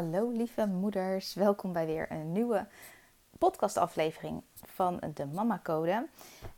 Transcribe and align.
Hallo 0.00 0.30
lieve 0.30 0.66
moeders, 0.66 1.34
welkom 1.34 1.72
bij 1.72 1.86
weer 1.86 2.12
een 2.12 2.32
nieuwe 2.32 2.66
podcastaflevering 3.38 4.42
van 4.54 5.00
de 5.14 5.26
Mama 5.26 5.60
Code. 5.62 6.08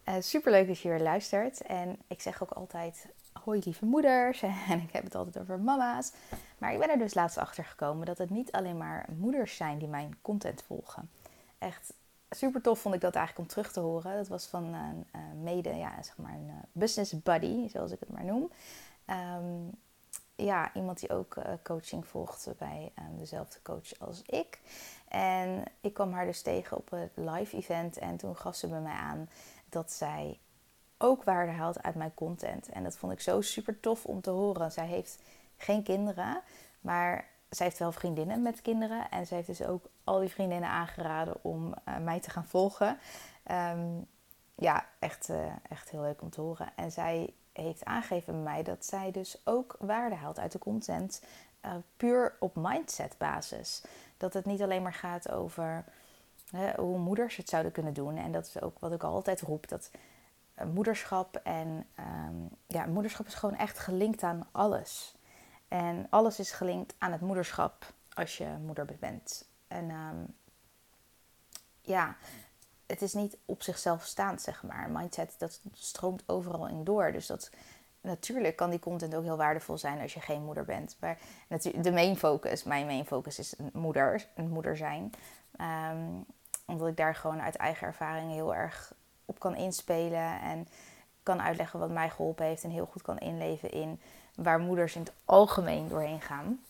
Uh, 0.08 0.14
Super 0.20 0.52
leuk 0.52 0.66
dat 0.66 0.78
je 0.78 0.88
weer 0.88 1.00
luistert. 1.00 1.62
En 1.62 1.98
ik 2.06 2.20
zeg 2.20 2.42
ook 2.42 2.50
altijd: 2.50 3.06
Hoi 3.32 3.60
lieve 3.64 3.84
moeders. 3.84 4.42
En 4.68 4.80
ik 4.80 4.92
heb 4.92 5.04
het 5.04 5.14
altijd 5.14 5.38
over 5.38 5.60
mama's. 5.60 6.12
Maar 6.58 6.72
ik 6.72 6.78
ben 6.78 6.90
er 6.90 6.98
dus 6.98 7.14
laatst 7.14 7.38
achter 7.38 7.64
gekomen 7.64 8.06
dat 8.06 8.18
het 8.18 8.30
niet 8.30 8.52
alleen 8.52 8.76
maar 8.76 9.08
moeders 9.18 9.56
zijn 9.56 9.78
die 9.78 9.88
mijn 9.88 10.18
content 10.20 10.62
volgen. 10.62 11.10
Echt 11.58 11.94
super 12.30 12.62
tof 12.62 12.78
vond 12.78 12.94
ik 12.94 13.00
dat 13.00 13.14
eigenlijk 13.14 13.48
om 13.48 13.54
terug 13.54 13.72
te 13.72 13.80
horen. 13.80 14.16
Dat 14.16 14.28
was 14.28 14.46
van 14.46 14.64
een 14.64 15.06
uh, 15.16 15.20
mede, 15.42 15.74
ja, 15.74 16.02
zeg 16.02 16.16
maar 16.16 16.34
een 16.34 16.48
uh, 16.48 16.54
business 16.72 17.22
buddy, 17.22 17.68
zoals 17.68 17.90
ik 17.90 18.00
het 18.00 18.10
maar 18.10 18.24
noem. 18.24 18.50
Um, 19.06 19.70
ja, 20.34 20.74
iemand 20.74 21.00
die 21.00 21.10
ook 21.10 21.36
uh, 21.36 21.44
coaching 21.62 22.06
volgt 22.06 22.48
bij 22.58 22.92
um, 22.98 23.18
dezelfde 23.18 23.62
coach 23.62 23.98
als 23.98 24.22
ik. 24.22 24.60
En 25.08 25.64
ik 25.80 25.94
kwam 25.94 26.12
haar 26.12 26.26
dus 26.26 26.42
tegen 26.42 26.76
op 26.76 26.90
het 26.90 27.12
live 27.14 27.56
event 27.56 27.98
en 27.98 28.16
toen 28.16 28.36
gaf 28.36 28.54
ze 28.54 28.68
bij 28.68 28.80
mij 28.80 28.96
aan 28.96 29.28
dat 29.68 29.92
zij 29.92 30.38
ook 30.98 31.24
waarde 31.24 31.52
haalt 31.52 31.82
uit 31.82 31.94
mijn 31.94 32.14
content. 32.14 32.68
En 32.68 32.82
dat 32.82 32.96
vond 32.96 33.12
ik 33.12 33.20
zo 33.20 33.40
super 33.40 33.80
tof 33.80 34.04
om 34.04 34.20
te 34.20 34.30
horen. 34.30 34.72
Zij 34.72 34.86
heeft 34.86 35.22
geen 35.56 35.82
kinderen, 35.82 36.42
maar 36.80 37.28
zij 37.48 37.66
heeft 37.66 37.78
wel 37.78 37.92
vriendinnen 37.92 38.42
met 38.42 38.62
kinderen. 38.62 39.10
En 39.10 39.26
ze 39.26 39.34
heeft 39.34 39.46
dus 39.46 39.62
ook 39.62 39.84
al 40.04 40.20
die 40.20 40.28
vriendinnen 40.28 40.68
aangeraden 40.68 41.44
om 41.44 41.74
uh, 41.88 41.98
mij 41.98 42.20
te 42.20 42.30
gaan 42.30 42.46
volgen. 42.46 42.98
Um, 43.50 44.06
ja, 44.54 44.86
echt, 44.98 45.28
uh, 45.28 45.52
echt 45.68 45.90
heel 45.90 46.00
leuk 46.00 46.22
om 46.22 46.30
te 46.30 46.40
horen. 46.40 46.72
En 46.76 46.92
zij 46.92 47.34
heeft 47.52 47.84
aangegeven 47.84 48.32
bij 48.32 48.42
mij 48.42 48.62
dat 48.62 48.84
zij 48.84 49.10
dus 49.10 49.36
ook 49.44 49.76
waarde 49.78 50.14
haalt 50.14 50.38
uit 50.38 50.52
de 50.52 50.58
content. 50.58 51.22
Uh, 51.64 51.74
puur 51.96 52.36
op 52.38 52.54
mindset 52.54 53.14
basis. 53.18 53.82
Dat 54.16 54.34
het 54.34 54.44
niet 54.44 54.62
alleen 54.62 54.82
maar 54.82 54.94
gaat 54.94 55.30
over 55.30 55.84
hoe 56.76 56.98
moeders 56.98 57.36
het 57.36 57.48
zouden 57.48 57.72
kunnen 57.72 57.94
doen. 57.94 58.16
En 58.16 58.32
dat 58.32 58.46
is 58.46 58.60
ook 58.60 58.78
wat 58.78 58.92
ik 58.92 59.02
altijd 59.02 59.40
roep. 59.40 59.68
Dat 59.68 59.90
uh, 60.58 60.64
moederschap 60.66 61.36
en 61.36 61.86
um, 61.98 62.48
ja, 62.66 62.86
moederschap 62.86 63.26
is 63.26 63.34
gewoon 63.34 63.56
echt 63.56 63.78
gelinkt 63.78 64.22
aan 64.22 64.46
alles. 64.52 65.14
En 65.68 66.06
alles 66.10 66.38
is 66.38 66.50
gelinkt 66.50 66.94
aan 66.98 67.12
het 67.12 67.20
moederschap 67.20 67.92
als 68.14 68.38
je 68.38 68.46
moeder 68.64 68.86
bent. 69.00 69.44
En 69.68 69.90
um, 69.90 70.34
ja, 71.80 72.16
het 72.92 73.02
is 73.02 73.12
niet 73.12 73.36
op 73.44 73.62
zichzelf 73.62 74.04
staand, 74.04 74.40
zeg 74.40 74.62
maar. 74.62 74.90
Mindset, 74.90 75.34
dat 75.38 75.60
stroomt 75.72 76.22
overal 76.26 76.68
in 76.68 76.84
door. 76.84 77.12
Dus 77.12 77.26
dat, 77.26 77.50
natuurlijk 78.00 78.56
kan 78.56 78.70
die 78.70 78.78
content 78.78 79.14
ook 79.14 79.22
heel 79.22 79.36
waardevol 79.36 79.78
zijn 79.78 80.00
als 80.00 80.14
je 80.14 80.20
geen 80.20 80.44
moeder 80.44 80.64
bent. 80.64 80.96
Maar 81.00 81.18
de 81.74 81.92
main 81.92 82.16
focus, 82.16 82.62
mijn 82.62 82.86
main 82.86 83.06
focus 83.06 83.38
is 83.38 83.58
een 83.58 83.70
moeder, 83.72 84.26
een 84.34 84.48
moeder 84.48 84.76
zijn. 84.76 85.12
Um, 85.60 86.24
omdat 86.66 86.88
ik 86.88 86.96
daar 86.96 87.14
gewoon 87.14 87.40
uit 87.40 87.56
eigen 87.56 87.86
ervaring 87.86 88.32
heel 88.32 88.54
erg 88.54 88.94
op 89.24 89.38
kan 89.38 89.56
inspelen. 89.56 90.40
En 90.40 90.68
kan 91.22 91.42
uitleggen 91.42 91.78
wat 91.78 91.90
mij 91.90 92.10
geholpen 92.10 92.46
heeft. 92.46 92.64
En 92.64 92.70
heel 92.70 92.86
goed 92.86 93.02
kan 93.02 93.18
inleven 93.18 93.70
in 93.70 94.00
waar 94.34 94.58
moeders 94.58 94.94
in 94.94 95.00
het 95.00 95.12
algemeen 95.24 95.88
doorheen 95.88 96.20
gaan. 96.20 96.60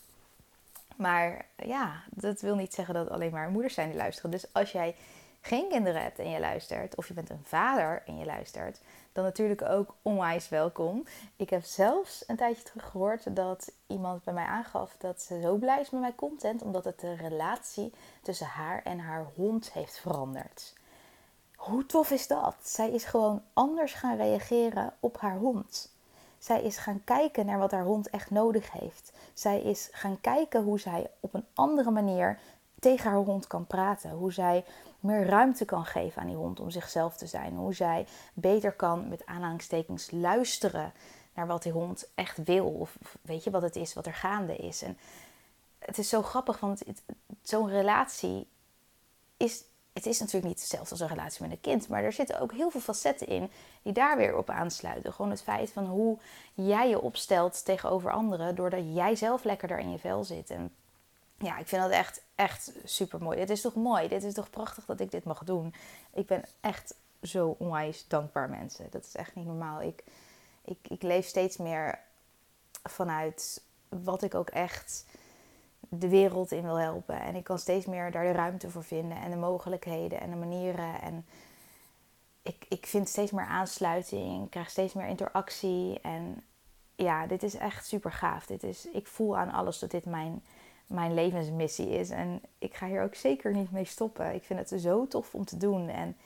Maar 0.97 1.47
ja, 1.56 2.03
dat 2.10 2.41
wil 2.41 2.54
niet 2.54 2.75
zeggen 2.75 2.94
dat 2.94 3.10
alleen 3.10 3.33
maar 3.33 3.50
moeders 3.50 3.75
zijn 3.75 3.89
die 3.89 3.97
luisteren. 3.97 4.31
Dus 4.31 4.53
als 4.53 4.72
jij 4.72 4.94
geen 5.42 5.69
kinderen 5.69 6.03
hebt 6.03 6.19
en 6.19 6.30
je 6.30 6.41
luistert, 6.41 6.94
of 6.94 7.08
je 7.08 7.14
bent 7.14 7.30
een 7.30 7.44
vader 7.44 8.03
en 8.06 8.19
je 8.19 8.25
luistert, 8.25 8.80
dan 9.12 9.25
natuurlijk 9.25 9.62
ook 9.62 9.94
onwijs 10.03 10.48
welkom. 10.48 11.04
Ik 11.36 11.50
heb 11.50 11.64
zelfs 11.64 12.25
een 12.26 12.36
tijdje 12.36 12.62
terug 12.62 12.91
gehoord 12.91 13.36
dat 13.36 13.72
iemand 13.86 14.25
bij 14.25 14.34
mij 14.34 14.44
aangaf 14.44 14.97
dat 14.98 15.22
ze 15.22 15.41
zo 15.41 15.54
blij 15.54 15.80
is 15.80 15.91
met 15.91 16.00
mijn 16.00 16.14
content, 16.14 16.62
omdat 16.62 16.84
het 16.84 17.00
de 17.00 17.14
relatie 17.14 17.92
tussen 18.22 18.47
haar 18.47 18.82
en 18.82 18.98
haar 18.98 19.26
hond 19.34 19.72
heeft 19.72 19.98
veranderd. 19.98 20.75
Hoe 21.56 21.86
tof 21.86 22.10
is 22.10 22.26
dat? 22.26 22.56
Zij 22.62 22.91
is 22.91 23.04
gewoon 23.04 23.42
anders 23.53 23.92
gaan 23.92 24.16
reageren 24.16 24.94
op 25.00 25.20
haar 25.20 25.36
hond. 25.36 25.91
Zij 26.38 26.62
is 26.62 26.76
gaan 26.76 27.04
kijken 27.04 27.47
naar 27.47 27.59
wat 27.59 27.70
haar 27.70 27.84
hond 27.84 28.10
echt 28.10 28.30
nodig 28.30 28.72
heeft. 28.72 29.12
Zij 29.34 29.62
is 29.62 29.88
gaan 29.92 30.20
kijken 30.20 30.62
hoe 30.62 30.80
zij 30.80 31.10
op 31.20 31.34
een 31.34 31.47
andere 31.54 31.91
manier 31.91 32.38
tegen 32.82 33.10
haar 33.10 33.20
hond 33.20 33.47
kan 33.47 33.66
praten. 33.66 34.10
Hoe 34.10 34.32
zij 34.32 34.65
meer 35.00 35.26
ruimte 35.26 35.65
kan 35.65 35.84
geven 35.84 36.20
aan 36.22 36.28
die 36.28 36.37
hond 36.37 36.60
om 36.60 36.70
zichzelf 36.70 37.16
te 37.16 37.26
zijn. 37.26 37.54
Hoe 37.54 37.75
zij 37.75 38.06
beter 38.34 38.72
kan 38.72 39.09
met 39.09 39.26
aanhalingstekens 39.26 40.10
luisteren 40.10 40.92
naar 41.34 41.47
wat 41.47 41.62
die 41.62 41.72
hond 41.72 42.09
echt 42.15 42.44
wil. 42.44 42.66
Of 42.66 42.97
weet 43.22 43.44
je 43.44 43.50
wat 43.50 43.62
het 43.62 43.76
is, 43.76 43.94
wat 43.94 44.06
er 44.06 44.15
gaande 44.15 44.56
is. 44.56 44.82
En 44.82 44.98
het 45.78 45.98
is 45.98 46.09
zo 46.09 46.22
grappig, 46.22 46.60
want 46.60 46.82
zo'n 47.42 47.69
relatie 47.69 48.47
is. 49.37 49.65
Het 49.92 50.06
is 50.06 50.19
natuurlijk 50.19 50.47
niet 50.47 50.60
hetzelfde 50.60 50.91
als 50.91 51.00
een 51.00 51.09
relatie 51.16 51.42
met 51.42 51.50
een 51.50 51.60
kind, 51.60 51.88
maar 51.88 52.03
er 52.03 52.12
zitten 52.12 52.41
ook 52.41 52.53
heel 52.53 52.71
veel 52.71 52.81
facetten 52.81 53.26
in 53.26 53.50
die 53.82 53.92
daar 53.92 54.16
weer 54.16 54.37
op 54.37 54.50
aansluiten. 54.50 55.12
Gewoon 55.12 55.31
het 55.31 55.42
feit 55.42 55.71
van 55.71 55.87
hoe 55.87 56.19
jij 56.54 56.88
je 56.88 57.00
opstelt 57.00 57.65
tegenover 57.65 58.10
anderen, 58.10 58.54
doordat 58.54 58.94
jij 58.94 59.16
zelf 59.16 59.44
lekkerder 59.44 59.78
in 59.78 59.91
je 59.91 59.98
vel 59.98 60.25
zit. 60.25 60.50
En 60.50 60.75
ja, 61.42 61.58
ik 61.58 61.69
vind 61.69 61.82
dat 61.82 61.91
echt, 61.91 62.22
echt 62.34 62.72
super 62.84 63.22
mooi. 63.22 63.38
Dit 63.38 63.50
is 63.50 63.60
toch 63.60 63.75
mooi? 63.75 64.08
Dit 64.08 64.22
is 64.22 64.34
toch 64.34 64.50
prachtig 64.50 64.84
dat 64.84 65.00
ik 65.00 65.10
dit 65.10 65.25
mag 65.25 65.44
doen? 65.44 65.75
Ik 66.12 66.26
ben 66.26 66.44
echt 66.60 66.94
zo 67.22 67.56
onwijs 67.58 68.04
dankbaar, 68.08 68.50
mensen. 68.50 68.86
Dat 68.91 69.04
is 69.04 69.14
echt 69.14 69.34
niet 69.34 69.47
normaal. 69.47 69.82
Ik, 69.82 70.04
ik, 70.64 70.78
ik 70.88 71.03
leef 71.03 71.26
steeds 71.26 71.56
meer 71.56 71.98
vanuit 72.82 73.62
wat 73.88 74.22
ik 74.22 74.34
ook 74.34 74.50
echt 74.50 75.04
de 75.88 76.08
wereld 76.08 76.53
in 76.53 76.62
wil 76.62 76.78
helpen. 76.78 77.20
En 77.20 77.34
ik 77.34 77.44
kan 77.44 77.59
steeds 77.59 77.86
meer 77.86 78.10
daar 78.10 78.24
de 78.24 78.32
ruimte 78.32 78.70
voor 78.70 78.84
vinden 78.84 79.19
en 79.19 79.30
de 79.30 79.36
mogelijkheden 79.36 80.20
en 80.20 80.30
de 80.30 80.36
manieren. 80.36 81.00
En 81.00 81.26
ik, 82.42 82.66
ik 82.69 82.86
vind 82.86 83.09
steeds 83.09 83.30
meer 83.30 83.47
aansluiting, 83.47 84.44
ik 84.44 84.50
krijg 84.50 84.70
steeds 84.70 84.92
meer 84.92 85.06
interactie. 85.06 86.00
En 86.00 86.44
ja, 86.94 87.26
dit 87.26 87.42
is 87.42 87.54
echt 87.54 87.86
super 87.86 88.12
gaaf. 88.12 88.47
Dit 88.47 88.62
is, 88.62 88.86
ik 88.86 89.06
voel 89.06 89.36
aan 89.36 89.53
alles 89.53 89.78
dat 89.78 89.91
dit 89.91 90.04
mijn 90.04 90.42
mijn 90.87 91.15
levensmissie 91.15 91.88
is. 91.88 92.10
En 92.10 92.43
ik 92.59 92.75
ga 92.75 92.87
hier 92.87 93.03
ook 93.03 93.15
zeker 93.15 93.53
niet 93.53 93.70
mee 93.72 93.84
stoppen. 93.84 94.34
Ik 94.34 94.44
vind 94.44 94.70
het 94.70 94.81
zo 94.81 95.06
tof 95.06 95.34
om 95.34 95.44
te 95.44 95.56
doen. 95.56 95.88
En 95.88 96.16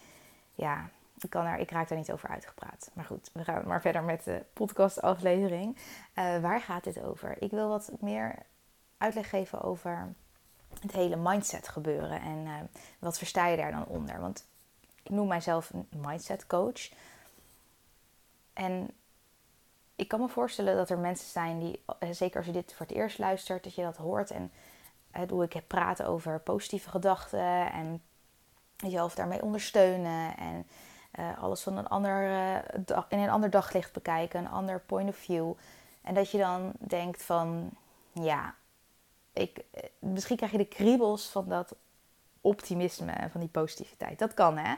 ja, 0.55 0.91
ik, 1.21 1.31
kan 1.31 1.47
er, 1.47 1.59
ik 1.59 1.71
raak 1.71 1.89
daar 1.89 1.99
niet 1.99 2.13
over 2.13 2.29
uitgepraat. 2.29 2.91
Maar 2.93 3.05
goed, 3.05 3.31
we 3.33 3.45
gaan 3.45 3.67
maar 3.67 3.81
verder 3.81 4.03
met 4.03 4.25
de 4.25 4.45
podcastaflevering. 4.53 5.77
Uh, 5.77 6.41
waar 6.41 6.61
gaat 6.61 6.85
dit 6.85 7.03
over? 7.03 7.43
Ik 7.43 7.51
wil 7.51 7.69
wat 7.69 7.93
meer 8.01 8.35
uitleg 8.99 9.29
geven 9.29 9.63
over 9.63 10.15
het 10.81 10.93
hele 10.93 11.17
mindset 11.17 11.69
gebeuren. 11.69 12.21
En 12.21 12.39
uh, 12.47 12.55
wat 12.99 13.19
versta 13.19 13.47
je 13.47 13.57
daar 13.57 13.71
dan 13.71 13.87
onder? 13.87 14.21
Want 14.21 14.47
ik 15.03 15.11
noem 15.11 15.29
mijzelf 15.29 15.71
een 15.71 15.89
mindset 16.01 16.47
coach. 16.47 16.91
En 18.53 18.91
ik 19.97 20.09
kan 20.09 20.21
me 20.21 20.29
voorstellen 20.29 20.77
dat 20.77 20.91
er 20.91 20.99
mensen 20.99 21.29
zijn 21.29 21.59
die, 21.59 21.83
eh, 21.99 22.09
zeker 22.11 22.37
als 22.37 22.47
je 22.47 22.53
dit 22.53 22.75
voor 22.75 22.87
het 22.87 22.95
eerst 22.95 23.19
luistert, 23.19 23.65
dat 23.65 23.75
je 23.75 23.83
dat 23.83 23.97
hoort. 23.97 24.31
En 24.31 24.51
hoe 25.29 25.45
ik 25.45 25.53
heb 25.53 25.65
praten 25.67 26.07
over 26.07 26.41
positieve 26.41 26.91
gedachten 26.91 27.73
en 27.73 28.03
jezelf 28.77 29.15
daarmee 29.15 29.43
ondersteunen. 29.43 30.37
En 30.37 30.67
uh, 31.19 31.43
alles 31.43 31.63
van 31.63 31.77
een 31.77 31.89
ander, 31.89 32.23
in 33.09 33.19
een 33.19 33.31
ander 33.31 33.51
daglicht 33.51 33.93
bekijken, 33.93 34.41
een 34.41 34.51
ander 34.51 34.81
point 34.81 35.09
of 35.09 35.17
view. 35.17 35.53
En 36.03 36.15
dat 36.15 36.31
je 36.31 36.39
dan 36.39 36.73
denkt 36.79 37.23
van, 37.23 37.71
ja, 38.13 38.55
ik, 39.33 39.65
misschien 39.99 40.37
krijg 40.37 40.53
je 40.53 40.59
de 40.59 40.65
kriebels 40.65 41.29
van 41.29 41.49
dat 41.49 41.75
optimisme 42.41 43.13
en 43.13 43.31
van 43.31 43.41
die 43.41 43.51
positiviteit. 43.51 44.19
Dat 44.19 44.35
kan, 44.35 44.57
hè? 44.57 44.75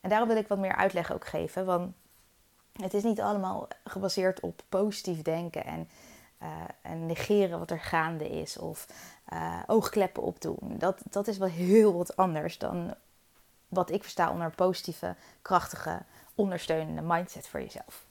En 0.00 0.08
daarom 0.08 0.28
wil 0.28 0.36
ik 0.36 0.48
wat 0.48 0.58
meer 0.58 0.76
uitleg 0.76 1.12
ook 1.12 1.26
geven. 1.26 1.66
Want 1.66 1.94
het 2.82 2.94
is 2.94 3.02
niet 3.02 3.20
allemaal 3.20 3.68
gebaseerd 3.84 4.40
op 4.40 4.62
positief 4.68 5.22
denken 5.22 5.64
en 5.64 5.88
en 6.82 7.06
negeren 7.06 7.58
wat 7.58 7.70
er 7.70 7.80
gaande 7.80 8.28
is 8.28 8.58
of 8.58 8.86
oogkleppen 9.66 10.22
opdoen. 10.22 10.74
Dat, 10.78 11.00
dat 11.10 11.28
is 11.28 11.38
wel 11.38 11.48
heel 11.48 11.92
wat 11.92 12.16
anders 12.16 12.58
dan 12.58 12.94
wat 13.68 13.90
ik 13.90 14.02
versta 14.02 14.30
onder 14.30 14.46
een 14.46 14.54
positieve, 14.54 15.16
krachtige, 15.42 16.02
ondersteunende 16.34 17.02
mindset 17.02 17.48
voor 17.48 17.60
jezelf. 17.60 18.04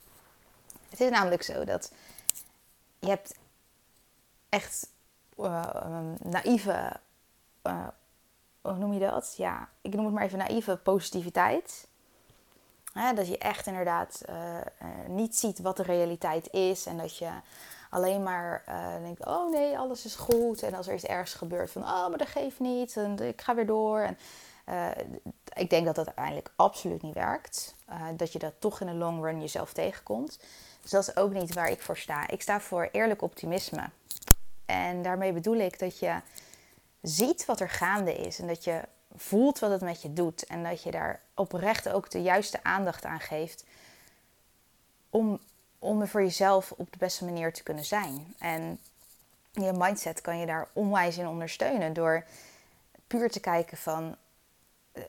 Het 0.88 1.00
is 1.00 1.10
namelijk 1.10 1.42
zo 1.42 1.64
dat 1.64 1.92
je 2.98 3.08
hebt 3.08 3.38
echt 4.48 4.88
uh, 5.38 5.66
naïeve, 6.18 6.96
hoe 8.60 8.76
noem 8.76 8.92
je 8.92 9.00
dat? 9.00 9.34
Ja, 9.36 9.68
ik 9.80 9.94
noem 9.94 10.04
het 10.04 10.14
maar 10.14 10.24
even 10.24 10.38
naïeve 10.38 10.76
positiviteit. 10.76 11.88
Dat 13.14 13.28
je 13.28 13.38
echt 13.38 13.66
inderdaad 13.66 14.22
uh, 14.30 14.36
niet 15.08 15.36
ziet 15.36 15.58
wat 15.58 15.76
de 15.76 15.82
realiteit 15.82 16.52
is 16.52 16.86
en 16.86 16.96
dat 16.96 17.16
je 17.16 17.30
alleen 17.90 18.22
maar 18.22 18.64
denkt: 19.02 19.26
oh 19.26 19.50
nee, 19.50 19.78
alles 19.78 20.04
is 20.04 20.14
goed. 20.14 20.62
En 20.62 20.74
als 20.74 20.88
er 20.88 20.94
iets 20.94 21.04
ergens 21.04 21.34
gebeurt, 21.34 21.70
van 21.70 21.82
oh, 21.82 22.08
maar 22.08 22.18
dat 22.18 22.28
geeft 22.28 22.58
niet 22.58 22.96
en 22.96 23.18
ik 23.18 23.40
ga 23.40 23.54
weer 23.54 23.66
door. 23.66 24.00
En 24.00 24.18
ik 25.54 25.70
denk 25.70 25.86
dat 25.86 25.94
dat 25.94 26.06
uiteindelijk 26.06 26.52
absoluut 26.56 27.02
niet 27.02 27.14
werkt. 27.14 27.74
dat 28.16 28.32
je 28.32 28.38
dat 28.38 28.52
toch 28.58 28.80
in 28.80 28.86
de 28.86 28.94
long 28.94 29.22
run 29.24 29.40
jezelf 29.40 29.72
tegenkomt. 29.72 30.38
Dus 30.82 30.90
dat 30.90 31.08
is 31.08 31.16
ook 31.16 31.32
niet 31.32 31.54
waar 31.54 31.70
ik 31.70 31.82
voor 31.82 31.96
sta. 31.96 32.28
Ik 32.28 32.42
sta 32.42 32.60
voor 32.60 32.88
eerlijk 32.92 33.22
optimisme. 33.22 33.90
En 34.66 35.02
daarmee 35.02 35.32
bedoel 35.32 35.56
ik 35.56 35.78
dat 35.78 35.98
je 35.98 36.20
ziet 37.02 37.44
wat 37.44 37.60
er 37.60 37.70
gaande 37.70 38.14
is 38.14 38.38
en 38.38 38.46
dat 38.46 38.64
je 38.64 38.80
voelt 39.16 39.58
wat 39.58 39.70
het 39.70 39.80
met 39.80 40.02
je 40.02 40.12
doet 40.12 40.46
en 40.46 40.62
dat 40.62 40.82
je 40.82 40.90
daar 40.90 41.20
oprecht 41.34 41.88
ook 41.88 42.10
de 42.10 42.22
juiste 42.22 42.62
aandacht 42.62 43.04
aan 43.04 43.20
geeft 43.20 43.64
om, 45.10 45.40
om 45.78 46.00
er 46.00 46.08
voor 46.08 46.22
jezelf 46.22 46.72
op 46.76 46.92
de 46.92 46.98
beste 46.98 47.24
manier 47.24 47.52
te 47.52 47.62
kunnen 47.62 47.84
zijn. 47.84 48.34
En 48.38 48.78
je 49.52 49.72
mindset 49.72 50.20
kan 50.20 50.38
je 50.38 50.46
daar 50.46 50.68
onwijs 50.72 51.18
in 51.18 51.28
ondersteunen 51.28 51.92
door 51.92 52.24
puur 53.06 53.30
te 53.30 53.40
kijken 53.40 53.76
van 53.76 54.16
eh, 54.92 55.02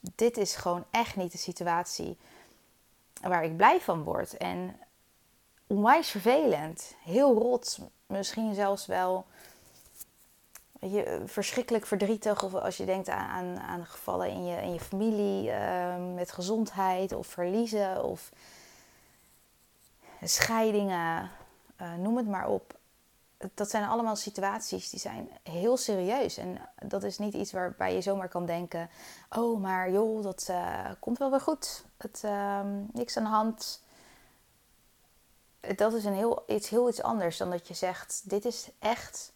dit 0.00 0.36
is 0.36 0.56
gewoon 0.56 0.84
echt 0.90 1.16
niet 1.16 1.32
de 1.32 1.38
situatie 1.38 2.18
waar 3.20 3.44
ik 3.44 3.56
blij 3.56 3.80
van 3.80 4.02
word. 4.02 4.36
En 4.36 4.76
onwijs 5.66 6.08
vervelend. 6.08 6.94
Heel 7.04 7.34
rot. 7.34 7.78
Misschien 8.06 8.54
zelfs 8.54 8.86
wel 8.86 9.26
je, 10.90 11.22
verschrikkelijk 11.24 11.86
verdrietig. 11.86 12.42
Of 12.42 12.54
als 12.54 12.76
je 12.76 12.84
denkt 12.84 13.08
aan, 13.08 13.28
aan, 13.28 13.58
aan 13.58 13.86
gevallen 13.86 14.28
in 14.28 14.44
je, 14.44 14.62
in 14.62 14.72
je 14.72 14.80
familie 14.80 15.50
uh, 15.50 16.14
met 16.14 16.32
gezondheid 16.32 17.12
of 17.12 17.26
verliezen 17.26 18.04
of 18.04 18.32
scheidingen. 20.22 21.30
Uh, 21.80 21.94
noem 21.94 22.16
het 22.16 22.28
maar 22.28 22.48
op. 22.48 22.80
Dat 23.54 23.70
zijn 23.70 23.84
allemaal 23.84 24.16
situaties 24.16 24.90
die 24.90 25.00
zijn 25.00 25.28
heel 25.42 25.76
serieus. 25.76 26.36
En 26.36 26.58
dat 26.86 27.02
is 27.02 27.18
niet 27.18 27.34
iets 27.34 27.52
waarbij 27.52 27.94
je 27.94 28.00
zomaar 28.00 28.28
kan 28.28 28.46
denken: 28.46 28.90
oh, 29.30 29.60
maar 29.60 29.90
joh, 29.90 30.22
dat 30.22 30.46
uh, 30.50 30.90
komt 31.00 31.18
wel 31.18 31.30
weer 31.30 31.40
goed. 31.40 31.84
Het, 31.96 32.20
ehm, 32.24 32.82
niks 32.92 33.16
aan 33.16 33.24
de 33.24 33.30
hand 33.30 33.82
dat 35.76 35.92
is 35.92 36.04
een 36.04 36.14
heel, 36.14 36.44
iets 36.46 36.68
heel 36.68 36.88
iets 36.88 37.02
anders 37.02 37.36
dan 37.36 37.50
dat 37.50 37.68
je 37.68 37.74
zegt: 37.74 38.30
dit 38.30 38.44
is 38.44 38.68
echt 38.78 39.32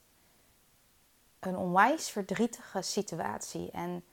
een 1.46 1.56
onwijs 1.56 2.10
verdrietige 2.10 2.82
situatie. 2.82 3.70
En 3.70 4.04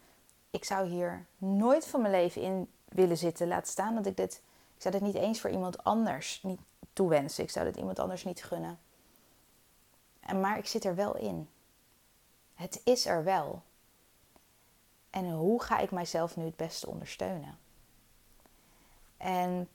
ik 0.50 0.65
zou 0.65 0.88
hier 0.88 1.25
nooit 1.38 1.88
van 1.88 2.01
mijn 2.01 2.13
leven 2.13 2.41
in 2.41 2.71
willen 2.85 3.18
zitten. 3.18 3.47
Laat 3.47 3.68
staan 3.68 3.95
dat 3.95 4.06
ik 4.06 4.18
dit. 4.18 4.41
Ik 4.75 4.81
zou 4.81 4.94
dit 4.94 5.03
niet 5.03 5.24
eens 5.24 5.41
voor 5.41 5.50
iemand 5.50 5.83
anders 5.83 6.39
niet 6.44 6.59
toewensen. 6.94 7.44
Ik 7.44 7.50
zou 7.50 7.65
dit 7.65 7.75
iemand 7.75 8.00
anders 8.00 8.24
niet 8.24 8.44
gunnen. 8.44 8.80
En, 10.19 10.39
maar 10.39 10.57
ik 10.57 10.68
zit 10.68 10.85
er 10.85 10.95
wel 10.95 11.15
in. 11.15 11.50
Het 12.53 12.81
is 12.83 13.06
er 13.06 13.24
wel. 13.24 13.62
En 15.09 15.31
hoe 15.31 15.63
ga 15.63 15.80
ik 15.80 15.91
mijzelf 15.91 16.35
nu 16.35 16.45
het 16.45 16.56
beste 16.56 16.88
ondersteunen? 16.88 17.57
En 19.18 19.69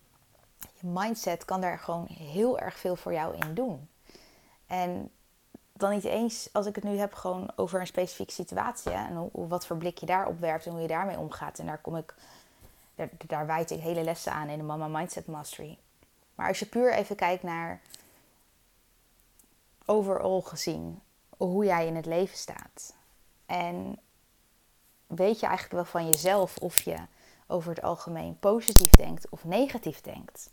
je 0.58 0.86
mindset 0.86 1.44
kan 1.44 1.60
daar 1.60 1.78
gewoon 1.78 2.06
heel 2.06 2.58
erg 2.58 2.78
veel 2.78 2.96
voor 2.96 3.12
jou 3.12 3.36
in 3.36 3.54
doen. 3.54 3.88
En 4.66 5.10
dan 5.78 5.90
niet 5.90 6.04
eens 6.04 6.48
als 6.52 6.66
ik 6.66 6.74
het 6.74 6.84
nu 6.84 6.96
heb 6.96 7.14
gewoon 7.14 7.50
over 7.56 7.80
een 7.80 7.86
specifieke 7.86 8.32
situatie. 8.32 8.90
En 8.90 9.16
hoe, 9.16 9.46
wat 9.48 9.66
voor 9.66 9.76
blik 9.76 9.98
je 9.98 10.06
daarop 10.06 10.40
werpt 10.40 10.66
en 10.66 10.72
hoe 10.72 10.80
je 10.80 10.88
daarmee 10.88 11.18
omgaat. 11.18 11.58
En 11.58 11.66
daar 11.66 11.78
kom 11.78 11.96
ik, 11.96 12.14
daar, 12.94 13.08
daar 13.26 13.46
wijd 13.46 13.70
ik 13.70 13.80
hele 13.80 14.02
lessen 14.02 14.32
aan 14.32 14.48
in 14.48 14.58
de 14.58 14.64
Mama 14.64 14.88
Mindset 14.88 15.26
Mastery. 15.26 15.78
Maar 16.34 16.48
als 16.48 16.58
je 16.58 16.66
puur 16.66 16.92
even 16.92 17.16
kijkt 17.16 17.42
naar 17.42 17.80
overal 19.84 20.42
gezien 20.42 21.00
hoe 21.36 21.64
jij 21.64 21.86
in 21.86 21.96
het 21.96 22.06
leven 22.06 22.38
staat. 22.38 22.94
En 23.46 23.98
weet 25.06 25.40
je 25.40 25.46
eigenlijk 25.46 25.74
wel 25.74 25.84
van 25.84 26.08
jezelf 26.10 26.56
of 26.56 26.82
je 26.82 26.96
over 27.46 27.74
het 27.74 27.82
algemeen 27.82 28.38
positief 28.38 28.94
denkt 28.94 29.28
of 29.28 29.44
negatief 29.44 30.00
denkt. 30.00 30.50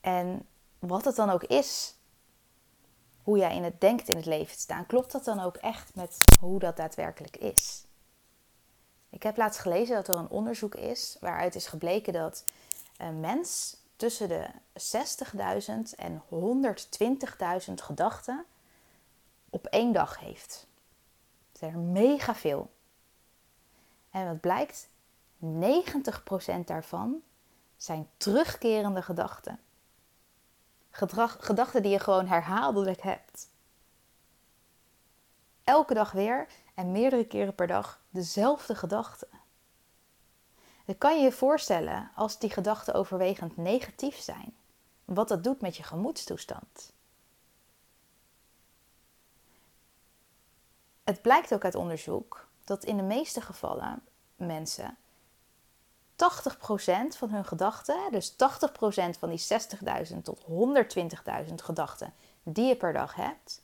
En 0.00 0.46
wat 0.78 1.04
het 1.04 1.16
dan 1.16 1.30
ook 1.30 1.44
is, 1.44 1.94
hoe 3.22 3.38
jij 3.38 3.56
in 3.56 3.64
het 3.64 3.80
denkt 3.80 4.08
in 4.08 4.16
het 4.16 4.26
leven 4.26 4.54
te 4.54 4.60
staan, 4.60 4.86
klopt 4.86 5.12
dat 5.12 5.24
dan 5.24 5.40
ook 5.40 5.56
echt 5.56 5.94
met 5.94 6.18
hoe 6.40 6.58
dat 6.58 6.76
daadwerkelijk 6.76 7.36
is? 7.36 7.84
Ik 9.10 9.22
heb 9.22 9.36
laatst 9.36 9.60
gelezen 9.60 9.94
dat 9.94 10.08
er 10.08 10.16
een 10.16 10.28
onderzoek 10.28 10.74
is 10.74 11.16
waaruit 11.20 11.54
is 11.54 11.66
gebleken 11.66 12.12
dat 12.12 12.44
een 12.96 13.20
mens 13.20 13.76
tussen 13.96 14.28
de 14.28 14.46
60.000 15.60 15.96
en 15.96 16.22
120.000 17.68 17.74
gedachten 17.74 18.44
op 19.50 19.66
één 19.66 19.92
dag 19.92 20.18
heeft. 20.18 20.66
Dat 21.50 21.58
zijn 21.58 21.72
er 21.72 21.78
mega 21.78 22.34
veel. 22.34 22.70
En 24.10 24.26
wat 24.26 24.40
blijkt? 24.40 24.88
90% 25.44 26.64
daarvan 26.64 27.22
zijn 27.76 28.08
terugkerende 28.16 29.02
gedachten. 29.02 29.58
Gedachten 30.92 31.82
die 31.82 31.90
je 31.90 31.98
gewoon 31.98 32.26
herhaaldelijk 32.26 33.02
hebt. 33.02 33.50
Elke 35.64 35.94
dag 35.94 36.12
weer 36.12 36.46
en 36.74 36.92
meerdere 36.92 37.26
keren 37.26 37.54
per 37.54 37.66
dag 37.66 38.02
dezelfde 38.10 38.74
gedachten. 38.74 39.28
Dan 40.84 40.98
kan 40.98 41.16
je 41.16 41.22
je 41.22 41.32
voorstellen 41.32 42.10
als 42.14 42.38
die 42.38 42.50
gedachten 42.50 42.94
overwegend 42.94 43.56
negatief 43.56 44.16
zijn, 44.16 44.56
wat 45.04 45.28
dat 45.28 45.44
doet 45.44 45.60
met 45.60 45.76
je 45.76 45.82
gemoedstoestand. 45.82 46.92
Het 51.04 51.22
blijkt 51.22 51.54
ook 51.54 51.64
uit 51.64 51.74
onderzoek 51.74 52.48
dat 52.64 52.84
in 52.84 52.96
de 52.96 53.02
meeste 53.02 53.40
gevallen 53.40 54.02
mensen 54.36 54.96
80% 56.22 57.16
van 57.16 57.30
hun 57.30 57.44
gedachten, 57.44 58.10
dus 58.10 58.32
80% 58.32 58.34
van 59.18 59.28
die 59.28 59.44
60.000 60.06 60.16
tot 60.22 60.40
120.000 61.48 61.54
gedachten 61.54 62.14
die 62.42 62.66
je 62.66 62.76
per 62.76 62.92
dag 62.92 63.14
hebt, 63.14 63.62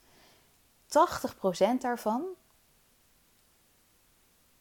80% 0.87 1.79
daarvan 1.79 2.25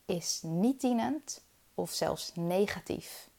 is 0.05 0.39
niet 0.43 0.81
dienend 0.81 1.41
of 1.75 1.91
zelfs 1.91 2.31
negatief. 2.35 3.29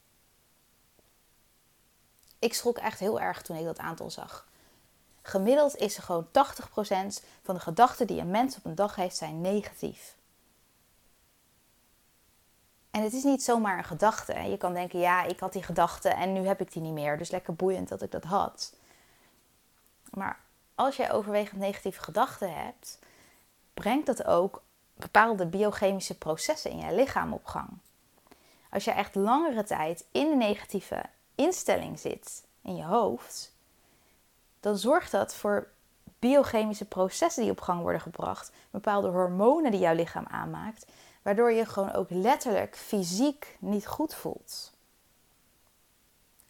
Ik 2.38 2.55
schrok 2.55 2.79
echt 2.79 2.99
heel 2.99 3.21
erg 3.21 3.43
toen 3.43 3.57
ik 3.57 3.65
dat 3.65 3.79
aantal 3.79 4.11
zag. 4.11 4.49
Gemiddeld 5.23 5.77
is 5.77 5.97
er 5.97 6.03
gewoon 6.03 6.27
80% 6.27 6.31
van 7.43 7.55
de 7.55 7.61
gedachten 7.61 8.07
die 8.07 8.21
een 8.21 8.31
mens 8.31 8.57
op 8.57 8.65
een 8.65 8.75
dag 8.75 8.95
heeft 8.95 9.17
zijn 9.17 9.41
negatief. 9.41 10.18
En 12.99 13.05
het 13.05 13.12
is 13.12 13.25
niet 13.25 13.43
zomaar 13.43 13.78
een 13.78 13.85
gedachte. 13.85 14.35
Je 14.35 14.57
kan 14.57 14.75
denken, 14.75 14.99
ja, 14.99 15.23
ik 15.23 15.40
had 15.40 15.52
die 15.52 15.62
gedachte 15.62 16.09
en 16.09 16.33
nu 16.33 16.47
heb 16.47 16.61
ik 16.61 16.73
die 16.73 16.83
niet 16.83 16.93
meer. 16.93 17.19
Dus 17.19 17.31
lekker 17.31 17.55
boeiend 17.55 17.88
dat 17.88 18.02
ik 18.02 18.11
dat 18.11 18.25
had. 18.25 18.75
Maar 20.11 20.40
als 20.75 20.97
jij 20.97 21.12
overwegend 21.12 21.61
negatieve 21.61 22.02
gedachten 22.02 22.55
hebt, 22.55 22.99
brengt 23.75 24.07
dat 24.07 24.25
ook 24.25 24.62
bepaalde 24.95 25.47
biochemische 25.47 26.19
processen 26.19 26.71
in 26.71 26.78
je 26.78 26.95
lichaam 26.95 27.33
op 27.33 27.47
gang. 27.47 27.69
Als 28.71 28.85
je 28.85 28.90
echt 28.90 29.14
langere 29.14 29.64
tijd 29.64 30.05
in 30.12 30.31
de 30.31 30.37
negatieve 30.37 31.02
instelling 31.35 31.99
zit 31.99 32.45
in 32.62 32.76
je 32.76 32.85
hoofd, 32.85 33.52
dan 34.61 34.78
zorgt 34.78 35.11
dat 35.11 35.35
voor 35.35 35.69
biochemische 36.19 36.88
processen 36.88 37.43
die 37.43 37.52
op 37.52 37.61
gang 37.61 37.81
worden 37.81 38.00
gebracht, 38.00 38.52
bepaalde 38.71 39.09
hormonen 39.09 39.71
die 39.71 39.81
jouw 39.81 39.95
lichaam 39.95 40.26
aanmaakt, 40.26 40.87
Waardoor 41.29 41.53
je 41.53 41.67
gewoon 41.67 41.93
ook 41.93 42.11
letterlijk 42.11 42.77
fysiek 42.77 43.57
niet 43.59 43.87
goed 43.87 44.15
voelt. 44.15 44.73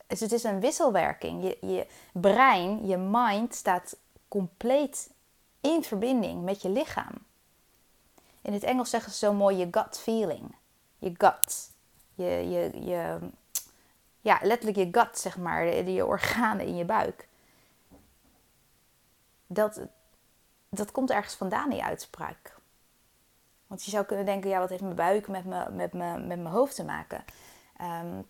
Dus 0.07 0.21
het 0.21 0.33
is 0.33 0.43
een 0.43 0.61
wisselwerking. 0.61 1.43
Je, 1.43 1.67
je 1.67 1.87
brein, 2.13 2.87
je 2.87 2.97
mind 2.97 3.55
staat 3.55 3.97
compleet 4.29 5.11
in 5.61 5.85
verbinding 5.85 6.45
met 6.45 6.63
je 6.63 6.69
lichaam. 6.69 7.13
In 8.43 8.53
het 8.53 8.63
Engels 8.63 8.91
zeggen 8.91 9.13
ze 9.13 9.19
zo 9.19 9.33
mooi 9.33 9.57
je 9.57 9.69
gut 9.71 9.99
feeling. 9.99 10.55
Je 10.99 11.15
gut. 11.17 11.71
Je, 12.15 12.25
je, 12.25 12.85
je, 12.85 13.19
ja, 14.21 14.39
letterlijk 14.43 14.77
je 14.79 15.01
gut, 15.01 15.19
zeg 15.19 15.39
maar. 15.39 15.65
Je 15.65 16.07
organen 16.07 16.67
in 16.67 16.77
je 16.77 16.85
buik. 16.85 17.29
dat, 19.47 19.81
dat 20.69 20.93
komt 20.93 21.11
ergens 21.11 21.35
vandaan, 21.35 21.71
die 21.71 21.85
uitspraak. 21.85 22.58
Want 23.69 23.85
je 23.85 23.91
zou 23.91 24.05
kunnen 24.05 24.27
denken, 24.27 24.51
ja, 24.51 24.59
wat 24.59 24.69
heeft 24.69 24.83
mijn 24.83 24.95
buik 24.95 25.29
met, 25.29 25.45
me, 25.45 25.71
met, 25.71 25.93
me, 25.93 26.19
met 26.19 26.43
mijn 26.43 26.55
hoofd 26.55 26.75
te 26.75 26.85
maken? 26.85 27.25
Um, 27.83 28.29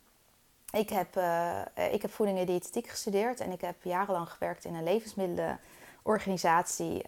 ik, 0.71 0.89
heb, 0.89 1.17
uh, 1.17 1.61
ik 1.93 2.03
heb 2.03 2.13
voeding 2.13 2.39
en 2.39 2.61
gestudeerd 2.89 3.41
en 3.41 3.53
ik 3.53 3.61
heb 3.61 3.83
jarenlang 3.83 4.31
gewerkt 4.31 4.65
in 4.65 4.75
een 4.75 4.83
levensmiddelorganisatie 4.83 7.05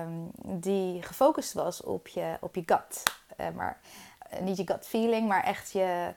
um, 0.00 0.30
die 0.42 1.02
gefocust 1.02 1.52
was 1.52 1.82
op 1.82 2.08
je, 2.08 2.36
op 2.40 2.54
je 2.54 2.62
gut. 2.66 3.02
Uh, 3.40 3.46
maar 3.54 3.80
uh, 4.32 4.38
niet 4.40 4.56
je 4.56 4.66
gut 4.66 4.86
feeling, 4.86 5.28
maar 5.28 5.44
echt 5.44 5.70
je, 5.70 6.14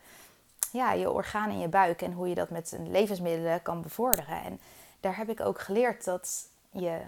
ja, 0.71 0.91
je 0.91 1.11
orgaan 1.11 1.49
in 1.49 1.59
je 1.59 1.67
buik 1.67 2.01
en 2.01 2.11
hoe 2.11 2.29
je 2.29 2.35
dat 2.35 2.49
met 2.49 2.77
levensmiddelen 2.87 3.61
kan 3.61 3.81
bevorderen. 3.81 4.43
En 4.43 4.59
daar 4.99 5.17
heb 5.17 5.29
ik 5.29 5.39
ook 5.39 5.59
geleerd 5.59 6.03
dat 6.03 6.47
je 6.71 7.01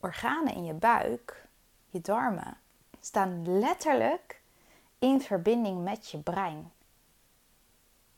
organen 0.00 0.54
in 0.54 0.64
je 0.64 0.74
buik, 0.74 1.46
je 1.88 2.00
darmen, 2.00 2.56
staan 3.00 3.58
letterlijk 3.58 4.40
in 4.98 5.20
verbinding 5.20 5.84
met 5.84 6.10
je 6.10 6.18
brein. 6.18 6.72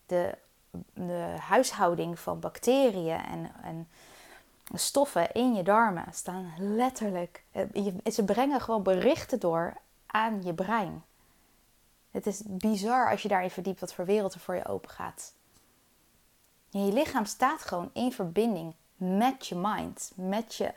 De, 0.06 0.38
de 0.94 1.36
huishouding 1.40 2.18
van 2.18 2.40
bacteriën 2.40 3.20
en, 3.20 3.50
en 3.62 3.88
stoffen 4.74 5.32
in 5.32 5.54
je 5.54 5.62
darmen 5.62 6.06
staan 6.12 6.52
letterlijk. 6.58 7.44
Eh, 7.52 8.12
ze 8.12 8.24
brengen 8.24 8.60
gewoon 8.60 8.82
berichten 8.82 9.40
door 9.40 9.76
aan 10.06 10.42
je 10.42 10.54
brein. 10.54 11.04
Het 12.10 12.26
is 12.26 12.42
bizar 12.46 13.10
als 13.10 13.22
je 13.22 13.28
daarin 13.28 13.50
verdiept 13.50 13.80
wat 13.80 13.94
voor 13.94 14.04
wereld 14.04 14.34
er 14.34 14.40
voor 14.40 14.54
je 14.54 14.66
open 14.66 14.90
gaat. 14.90 15.34
je 16.68 16.92
lichaam 16.92 17.24
staat 17.24 17.62
gewoon 17.62 17.90
in 17.92 18.12
verbinding 18.12 18.74
met 18.96 19.46
je 19.46 19.56
mind, 19.56 20.12
met 20.14 20.54
je 20.54 20.74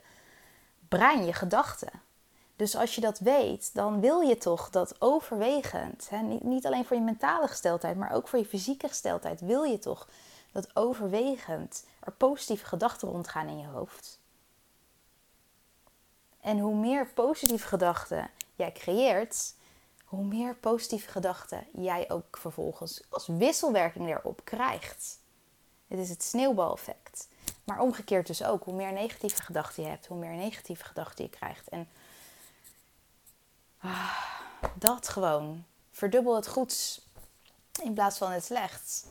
brein, 0.88 1.26
je 1.26 1.34
gedachten. 1.34 2.02
Dus 2.56 2.76
als 2.76 2.96
je 2.96 3.02
dat 3.02 3.20
weet, 3.20 3.74
dan 3.74 4.00
wil 4.00 4.20
je 4.20 4.38
toch 4.38 4.70
dat 4.70 5.02
overwegend, 5.02 6.10
hè, 6.10 6.22
niet, 6.22 6.66
alleen 6.66 6.86
voor 6.86 6.96
je 6.96 7.04
mentale 7.04 7.48
gesteldheid, 7.48 7.98
maar 7.98 8.12
ook 8.12 8.28
voor 8.28 8.40
je 8.40 8.46
fysieke 8.46 8.88
gesteldheid, 8.88 9.42
wil 9.42 9.64
je 9.64 9.80
toch 9.80 10.08
dat 10.52 10.76
overwegend 10.76 11.86
er 12.00 12.12
positieve 12.12 12.66
gedachten 12.66 13.08
rondgaan 13.08 13.48
in 13.48 13.60
je 13.60 13.68
hoofd. 13.68 14.20
En 16.42 16.60
hoe 16.60 16.76
meer 16.76 17.08
positieve 17.08 17.68
gedachten 17.68 18.30
jij 18.56 18.72
creëert, 18.72 19.56
hoe 20.06 20.24
meer 20.26 20.56
positieve 20.56 21.10
gedachten 21.10 21.68
jij 21.72 22.12
ook 22.12 22.38
vervolgens 22.38 23.04
als 23.10 23.28
wisselwerking 23.28 24.10
erop 24.10 24.42
krijgt. 24.44 25.20
Het 25.88 26.00
is 26.00 26.10
het 26.10 26.24
sneeuwbaleffect. 26.24 27.28
Maar 27.64 27.80
omgekeerd 27.80 28.28
dus 28.28 28.44
ook, 28.44 28.64
hoe 28.64 28.74
meer 28.74 28.94
negatieve 28.94 29.42
gedachten 29.42 29.84
je 29.84 29.90
hebt, 29.90 30.08
hoe 30.08 30.18
meer 30.18 30.36
negatieve 30.36 30.84
gedachten 30.84 31.24
je 31.24 31.30
krijgt. 31.30 31.70
En 31.70 31.90
dat 34.76 35.10
gewoon. 35.10 35.64
Verdubbel 35.92 36.36
het 36.36 36.48
goeds 36.48 37.02
in 37.82 37.94
plaats 37.94 38.18
van 38.18 38.32
het 38.32 38.44
slechts. 38.44 39.06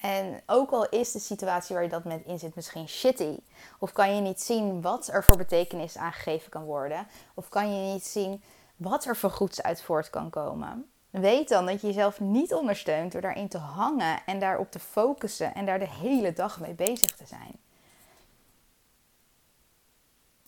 En 0.00 0.42
ook 0.46 0.70
al 0.70 0.88
is 0.88 1.12
de 1.12 1.18
situatie 1.18 1.74
waar 1.74 1.84
je 1.84 1.90
dat 1.90 2.04
met 2.04 2.24
in 2.24 2.38
zit 2.38 2.54
misschien 2.54 2.88
shitty, 2.88 3.38
of 3.78 3.92
kan 3.92 4.14
je 4.14 4.20
niet 4.20 4.40
zien 4.40 4.80
wat 4.80 5.08
er 5.08 5.24
voor 5.24 5.36
betekenis 5.36 5.96
aangegeven 5.96 6.50
kan 6.50 6.64
worden, 6.64 7.06
of 7.34 7.48
kan 7.48 7.74
je 7.74 7.92
niet 7.92 8.06
zien 8.06 8.42
wat 8.76 9.04
er 9.04 9.16
voor 9.16 9.30
goeds 9.30 9.62
uit 9.62 9.82
voort 9.82 10.10
kan 10.10 10.30
komen, 10.30 10.90
weet 11.10 11.48
dan 11.48 11.66
dat 11.66 11.80
je 11.80 11.86
jezelf 11.86 12.20
niet 12.20 12.54
ondersteunt 12.54 13.12
door 13.12 13.20
daarin 13.20 13.48
te 13.48 13.58
hangen 13.58 14.18
en 14.26 14.40
daarop 14.40 14.70
te 14.70 14.78
focussen 14.78 15.54
en 15.54 15.66
daar 15.66 15.78
de 15.78 15.88
hele 15.88 16.32
dag 16.32 16.60
mee 16.60 16.74
bezig 16.74 17.16
te 17.16 17.26
zijn. 17.26 17.60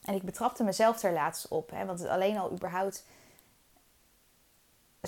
En 0.05 0.15
ik 0.15 0.23
betrapte 0.23 0.65
mezelf 0.65 1.03
er 1.03 1.13
laatst 1.13 1.49
op, 1.49 1.71
hè, 1.71 1.87
want 1.87 1.99
het 1.99 2.09
alleen 2.09 2.39
al 2.39 2.53
überhaupt 2.53 3.05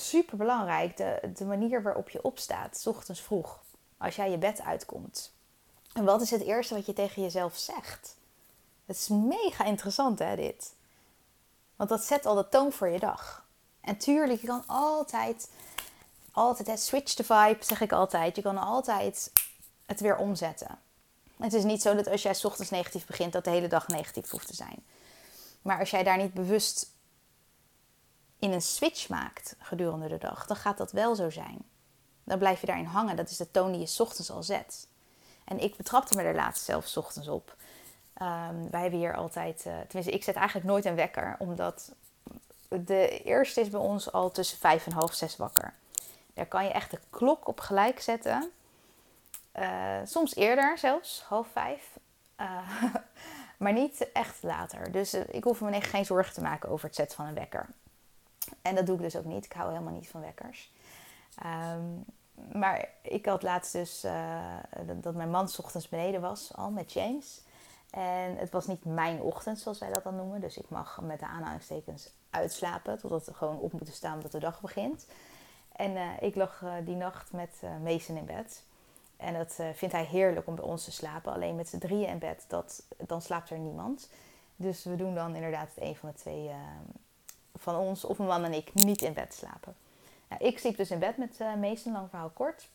super 0.01 0.37
belangrijk, 0.37 0.97
de, 0.97 1.45
manier 1.45 1.83
waarop 1.83 2.09
je 2.09 2.23
opstaat, 2.23 2.79
s 2.79 2.87
ochtends 2.87 3.21
vroeg, 3.21 3.63
als 3.99 4.17
jij 4.17 4.31
je 4.31 4.39
bed 4.39 4.63
uitkomt. 4.63 5.33
En 5.93 6.05
wat 6.05 6.21
is 6.21 6.31
het 6.31 6.43
eerste 6.43 6.75
wat 6.75 6.87
je 6.87 6.93
tegen 6.93 7.23
jezelf 7.23 7.57
zegt? 7.57 8.17
Het 8.87 8.97
is 8.97 9.09
mega 9.09 9.65
interessant, 9.65 10.19
hè, 10.19 10.37
dit. 10.37 10.75
Want 11.77 11.89
dat 11.89 12.05
zet 12.05 12.27
al 12.27 12.35
de 12.35 12.49
toon 12.49 12.73
voor 12.73 12.89
je 12.89 12.99
dag. 12.99 13.45
En 13.81 13.97
tuurlijk, 13.97 14.41
je 14.41 14.47
kan 14.47 14.63
altijd, 14.67 15.51
altijd, 16.33 16.81
switch 16.81 17.15
the 17.15 17.25
vibe, 17.25 17.59
zeg 17.61 17.81
ik 17.81 17.93
altijd. 17.93 18.37
Je 18.37 18.43
kan 18.43 18.59
altijd 18.59 19.33
het 19.87 20.01
weer 20.01 20.17
omzetten. 20.17 20.79
Het 21.37 21.53
is 21.53 21.65
niet 21.65 21.83
zo 21.83 21.95
dat 21.95 22.09
als 22.09 22.23
jij 22.23 22.37
ochtends 22.43 22.71
negatief 22.71 23.07
begint, 23.07 23.33
dat 23.33 23.45
de 23.45 23.51
hele 23.51 23.69
dag 23.69 23.89
negatief 23.89 24.31
hoeft 24.31 24.47
te 24.47 24.55
zijn. 24.55 24.85
Maar 25.63 25.79
als 25.79 25.91
jij 25.91 26.03
daar 26.03 26.17
niet 26.17 26.35
bewust 26.35 26.91
in 28.39 28.53
een 28.53 28.63
switch 28.63 29.09
maakt 29.09 29.57
gedurende 29.59 30.09
de 30.09 30.19
dag, 30.19 30.47
dan 30.47 30.57
gaat 30.57 30.79
dat 30.79 30.93
wel 30.93 31.15
zo 31.15 31.31
zijn. 31.31 31.65
Dan 32.25 32.39
blijf 32.39 32.61
je 32.61 32.67
daarin 32.67 32.85
hangen. 32.85 33.17
Dat 33.17 33.31
is 33.31 33.37
de 33.37 33.51
toon 33.51 33.73
die 33.73 33.81
je 33.81 34.03
ochtends 34.03 34.31
al 34.31 34.43
zet. 34.43 34.87
En 35.45 35.59
ik 35.59 35.77
betrapte 35.77 36.17
me 36.17 36.23
er 36.23 36.35
laatst 36.35 36.65
zelf 36.65 36.97
ochtends 36.97 37.29
op. 37.29 37.57
Um, 38.23 38.71
wij 38.71 38.81
hebben 38.81 38.99
hier 38.99 39.17
altijd, 39.17 39.65
uh, 39.67 39.73
tenminste, 39.89 40.13
ik 40.13 40.25
zet 40.25 40.35
eigenlijk 40.35 40.67
nooit 40.67 40.85
een 40.85 40.95
wekker, 40.95 41.37
omdat 41.39 41.93
de 42.69 43.23
eerste 43.23 43.61
is 43.61 43.71
bij 43.71 43.81
ons 43.81 44.13
al 44.13 44.31
tussen 44.31 44.59
vijf 44.59 44.87
en 44.87 44.93
half 44.93 45.15
zes 45.15 45.37
wakker. 45.37 45.75
Daar 46.35 46.47
kan 46.47 46.65
je 46.65 46.71
echt 46.71 46.91
de 46.91 46.99
klok 47.11 47.49
op 47.49 47.61
gelijk 47.61 48.01
zetten. 48.01 48.51
Uh, 49.59 49.99
soms 50.05 50.35
eerder 50.35 50.79
zelfs, 50.79 51.23
half 51.29 51.49
vijf. 51.53 51.99
Uh, 52.41 52.83
maar 53.59 53.73
niet 53.73 54.13
echt 54.13 54.43
later. 54.43 54.93
Dus 54.93 55.15
ik 55.15 55.45
hoef 55.45 55.61
me 55.61 55.81
geen 55.81 56.05
zorgen 56.05 56.35
te 56.35 56.43
maken 56.43 56.69
over 56.69 56.87
het 56.87 56.97
zetten 56.97 57.17
van 57.17 57.27
een 57.27 57.35
wekker. 57.35 57.67
En 58.63 58.75
dat 58.75 58.87
doe 58.87 58.97
ik 58.97 59.03
dus 59.03 59.17
ook 59.17 59.25
niet. 59.25 59.45
Ik 59.45 59.53
hou 59.53 59.71
helemaal 59.71 59.93
niet 59.93 60.09
van 60.09 60.21
wekkers. 60.21 60.73
Um, 61.75 62.05
maar 62.53 62.89
ik 63.03 63.27
had 63.27 63.43
laatst 63.43 63.73
dus 63.73 64.05
uh, 64.05 64.57
dat 64.95 65.15
mijn 65.15 65.31
man 65.31 65.49
s 65.49 65.59
ochtends 65.59 65.89
beneden 65.89 66.21
was, 66.21 66.57
al 66.57 66.71
met 66.71 66.93
James. 66.93 67.43
En 67.91 68.37
het 68.37 68.51
was 68.51 68.67
niet 68.67 68.85
mijn 68.85 69.21
ochtend, 69.21 69.59
zoals 69.59 69.79
wij 69.79 69.93
dat 69.93 70.05
dan 70.05 70.17
noemen. 70.17 70.41
Dus 70.41 70.59
ik 70.59 70.69
mag 70.69 71.01
met 71.01 71.19
de 71.19 71.27
aanhalingstekens 71.27 72.11
uitslapen. 72.31 72.99
Totdat 72.99 73.27
we 73.27 73.35
gewoon 73.35 73.59
op 73.59 73.73
moeten 73.73 73.95
staan 73.95 74.15
omdat 74.15 74.33
de 74.33 74.39
dag 74.39 74.61
begint. 74.61 75.07
En 75.73 75.91
uh, 75.91 76.09
ik 76.21 76.35
lag 76.35 76.61
uh, 76.65 76.73
die 76.85 76.97
nacht 76.97 77.33
met 77.33 77.63
Mason 77.83 78.17
in 78.17 78.25
bed. 78.25 78.65
En 79.17 79.35
dat 79.35 79.55
vindt 79.75 79.95
hij 79.95 80.05
heerlijk 80.05 80.47
om 80.47 80.55
bij 80.55 80.65
ons 80.65 80.85
te 80.85 80.93
slapen. 80.93 81.33
Alleen 81.33 81.57
met 81.57 81.69
z'n 81.69 81.79
drieën 81.79 82.09
in 82.09 82.19
bed, 82.19 82.45
dat, 82.49 82.83
dan 82.97 83.23
slaapt 83.23 83.51
er 83.51 83.59
niemand. 83.59 84.11
Dus 84.57 84.85
we 84.85 84.97
doen 84.97 85.15
dan 85.15 85.35
inderdaad 85.35 85.69
het 85.75 85.85
een 85.85 85.97
van 85.97 86.09
de 86.09 86.15
twee 86.15 86.51
van 87.59 87.77
ons, 87.77 88.05
of 88.05 88.17
mijn 88.17 88.29
man 88.29 88.45
en 88.45 88.53
ik, 88.53 88.75
niet 88.75 89.03
in 89.03 89.13
bed 89.13 89.35
slapen. 89.35 89.75
Nou, 90.29 90.45
ik 90.45 90.59
sliep 90.59 90.77
dus 90.77 90.91
in 90.91 90.99
bed 90.99 91.17
met 91.17 91.39
Mason, 91.61 91.93
lang 91.93 92.09
verhaal 92.09 92.31
kort. 92.35 92.69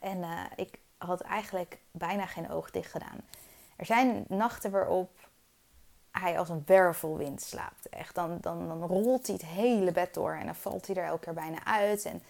En 0.00 0.24
ik 0.56 0.78
had 0.98 1.20
eigenlijk 1.20 1.78
bijna 1.90 2.26
geen 2.26 2.50
oog 2.50 2.70
dicht 2.70 2.90
gedaan. 2.90 3.20
Er 3.76 3.86
zijn 3.86 4.24
nachten 4.28 4.70
waarop 4.70 5.10
hij 6.12 6.38
als 6.38 6.48
een 6.48 6.62
wervelwind 6.66 7.42
slaapt. 7.42 7.88
Echt, 7.88 8.14
dan, 8.14 8.38
dan, 8.40 8.68
dan 8.68 8.82
rolt 8.82 9.26
hij 9.26 9.36
het 9.36 9.44
hele 9.44 9.92
bed 9.92 10.14
door 10.14 10.34
en 10.34 10.46
dan 10.46 10.54
valt 10.54 10.86
hij 10.86 10.96
er 10.96 11.04
elke 11.04 11.24
keer 11.24 11.34
bijna 11.34 11.64
uit. 11.64 12.04
En, 12.04 12.22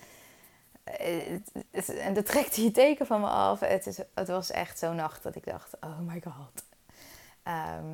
eh, 0.84 2.06
en 2.06 2.14
dan 2.14 2.22
trekt 2.22 2.56
hij 2.56 2.64
het 2.64 2.74
teken 2.74 3.06
van 3.06 3.20
me 3.20 3.26
af. 3.26 3.60
Het, 3.60 3.86
is, 3.86 3.98
het 4.14 4.28
was 4.28 4.50
echt 4.50 4.78
zo'n 4.78 4.96
nacht 4.96 5.22
dat 5.22 5.34
ik 5.34 5.44
dacht, 5.44 5.76
oh 5.80 5.98
my 5.98 6.22
god. 6.24 6.64
Ehm, 7.42 7.86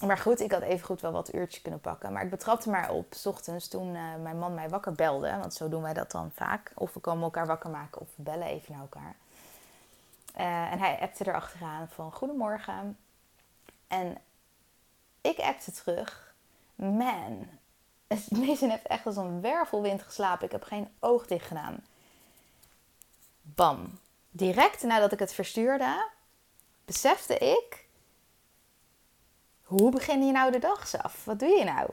maar 0.00 0.18
goed, 0.18 0.40
ik 0.40 0.52
had 0.52 0.62
even 0.62 0.86
goed 0.86 1.00
wel 1.00 1.12
wat 1.12 1.34
uurtjes 1.34 1.62
kunnen 1.62 1.80
pakken. 1.80 2.12
Maar 2.12 2.22
ik 2.22 2.30
betrapte 2.30 2.70
maar 2.70 2.90
op, 2.90 3.14
s 3.14 3.26
ochtends, 3.26 3.68
toen 3.68 3.94
uh, 3.94 4.14
mijn 4.22 4.38
man 4.38 4.54
mij 4.54 4.68
wakker 4.68 4.92
belde. 4.92 5.36
Want 5.36 5.54
zo 5.54 5.68
doen 5.68 5.82
wij 5.82 5.94
dat 5.94 6.10
dan 6.10 6.30
vaak. 6.34 6.72
Of 6.74 6.94
we 6.94 7.00
komen 7.00 7.22
elkaar 7.22 7.46
wakker 7.46 7.70
maken 7.70 8.00
of 8.00 8.08
we 8.14 8.22
bellen 8.22 8.46
even 8.46 8.72
naar 8.72 8.80
elkaar. 8.80 9.14
Uh, 10.38 10.72
en 10.72 10.78
hij 10.78 10.98
appte 11.00 11.28
erachteraan 11.28 11.88
van 11.88 12.12
goedemorgen. 12.12 12.98
En 13.88 14.18
ik 15.20 15.38
appte 15.38 15.72
terug. 15.72 16.34
Man, 16.74 17.48
Mason 18.08 18.70
heeft 18.74 18.86
echt 18.86 19.06
als 19.06 19.16
een 19.16 19.40
wervelwind 19.40 20.02
geslapen. 20.02 20.44
Ik 20.46 20.52
heb 20.52 20.62
geen 20.62 20.88
oog 21.00 21.26
dicht 21.26 21.46
gedaan. 21.46 21.84
Bam. 23.42 23.98
Direct 24.30 24.82
nadat 24.82 25.12
ik 25.12 25.18
het 25.18 25.32
verstuurde, 25.32 26.08
besefte 26.84 27.38
ik... 27.38 27.85
Hoe 29.66 29.90
begin 29.90 30.26
je 30.26 30.32
nou 30.32 30.52
de 30.52 30.58
dag 30.58 30.96
af? 30.96 31.24
Wat 31.24 31.38
doe 31.38 31.48
je 31.48 31.64
nou? 31.64 31.90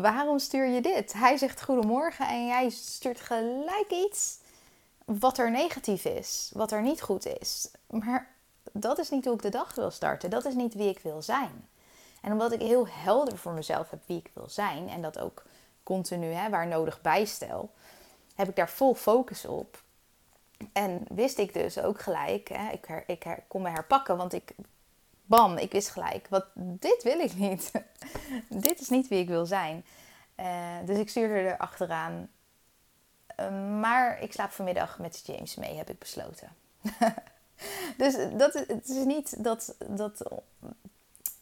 Waarom 0.00 0.38
stuur 0.38 0.66
je 0.66 0.80
dit? 0.80 1.12
Hij 1.12 1.36
zegt 1.36 1.62
goedemorgen 1.62 2.28
en 2.28 2.46
jij 2.46 2.70
stuurt 2.70 3.20
gelijk 3.20 3.90
iets 3.90 4.38
wat 5.04 5.38
er 5.38 5.50
negatief 5.50 6.04
is, 6.04 6.50
wat 6.54 6.72
er 6.72 6.82
niet 6.82 7.02
goed 7.02 7.26
is. 7.26 7.70
Maar 7.90 8.34
dat 8.72 8.98
is 8.98 9.10
niet 9.10 9.24
hoe 9.24 9.34
ik 9.34 9.42
de 9.42 9.48
dag 9.48 9.74
wil 9.74 9.90
starten. 9.90 10.30
Dat 10.30 10.44
is 10.44 10.54
niet 10.54 10.74
wie 10.74 10.88
ik 10.88 10.98
wil 10.98 11.22
zijn. 11.22 11.68
En 12.20 12.32
omdat 12.32 12.52
ik 12.52 12.60
heel 12.60 12.88
helder 12.88 13.38
voor 13.38 13.52
mezelf 13.52 13.90
heb 13.90 14.02
wie 14.06 14.18
ik 14.18 14.30
wil 14.34 14.48
zijn 14.48 14.88
en 14.88 15.02
dat 15.02 15.18
ook 15.18 15.42
continu 15.82 16.26
hè, 16.26 16.50
waar 16.50 16.66
nodig 16.66 17.00
bijstel, 17.00 17.70
heb 18.34 18.48
ik 18.48 18.56
daar 18.56 18.70
vol 18.70 18.94
focus 18.94 19.44
op. 19.44 19.82
En 20.72 21.04
wist 21.08 21.38
ik 21.38 21.52
dus 21.52 21.78
ook 21.78 22.00
gelijk, 22.00 22.48
hè, 22.48 22.70
ik, 22.70 23.04
ik 23.06 23.38
kon 23.48 23.62
me 23.62 23.68
herpakken, 23.68 24.16
want 24.16 24.32
ik 24.32 24.54
bam, 25.32 25.56
ik 25.56 25.72
wist 25.72 25.88
gelijk, 25.88 26.26
wat, 26.28 26.44
dit 26.54 27.02
wil 27.02 27.18
ik 27.18 27.34
niet. 27.34 27.70
dit 28.66 28.80
is 28.80 28.88
niet 28.88 29.08
wie 29.08 29.18
ik 29.18 29.28
wil 29.28 29.46
zijn. 29.46 29.84
Uh, 30.36 30.76
dus 30.84 30.98
ik 30.98 31.08
stuurde 31.08 31.34
er 31.34 31.58
achteraan. 31.58 32.28
Uh, 33.40 33.80
maar 33.80 34.22
ik 34.22 34.32
slaap 34.32 34.50
vanmiddag 34.50 34.98
met 34.98 35.22
James 35.26 35.54
mee, 35.54 35.76
heb 35.76 35.90
ik 35.90 35.98
besloten. 35.98 36.48
dus 38.02 38.16
dat, 38.36 38.52
het 38.52 38.88
is 38.88 39.04
niet 39.04 39.44
dat, 39.44 39.74
dat 39.86 40.22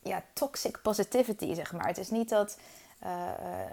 ja, 0.02 0.22
toxic 0.32 0.82
positivity, 0.82 1.54
zeg 1.54 1.72
maar. 1.72 1.86
Het 1.86 1.98
is 1.98 2.10
niet 2.10 2.28
dat 2.28 2.58
uh, 3.04 3.72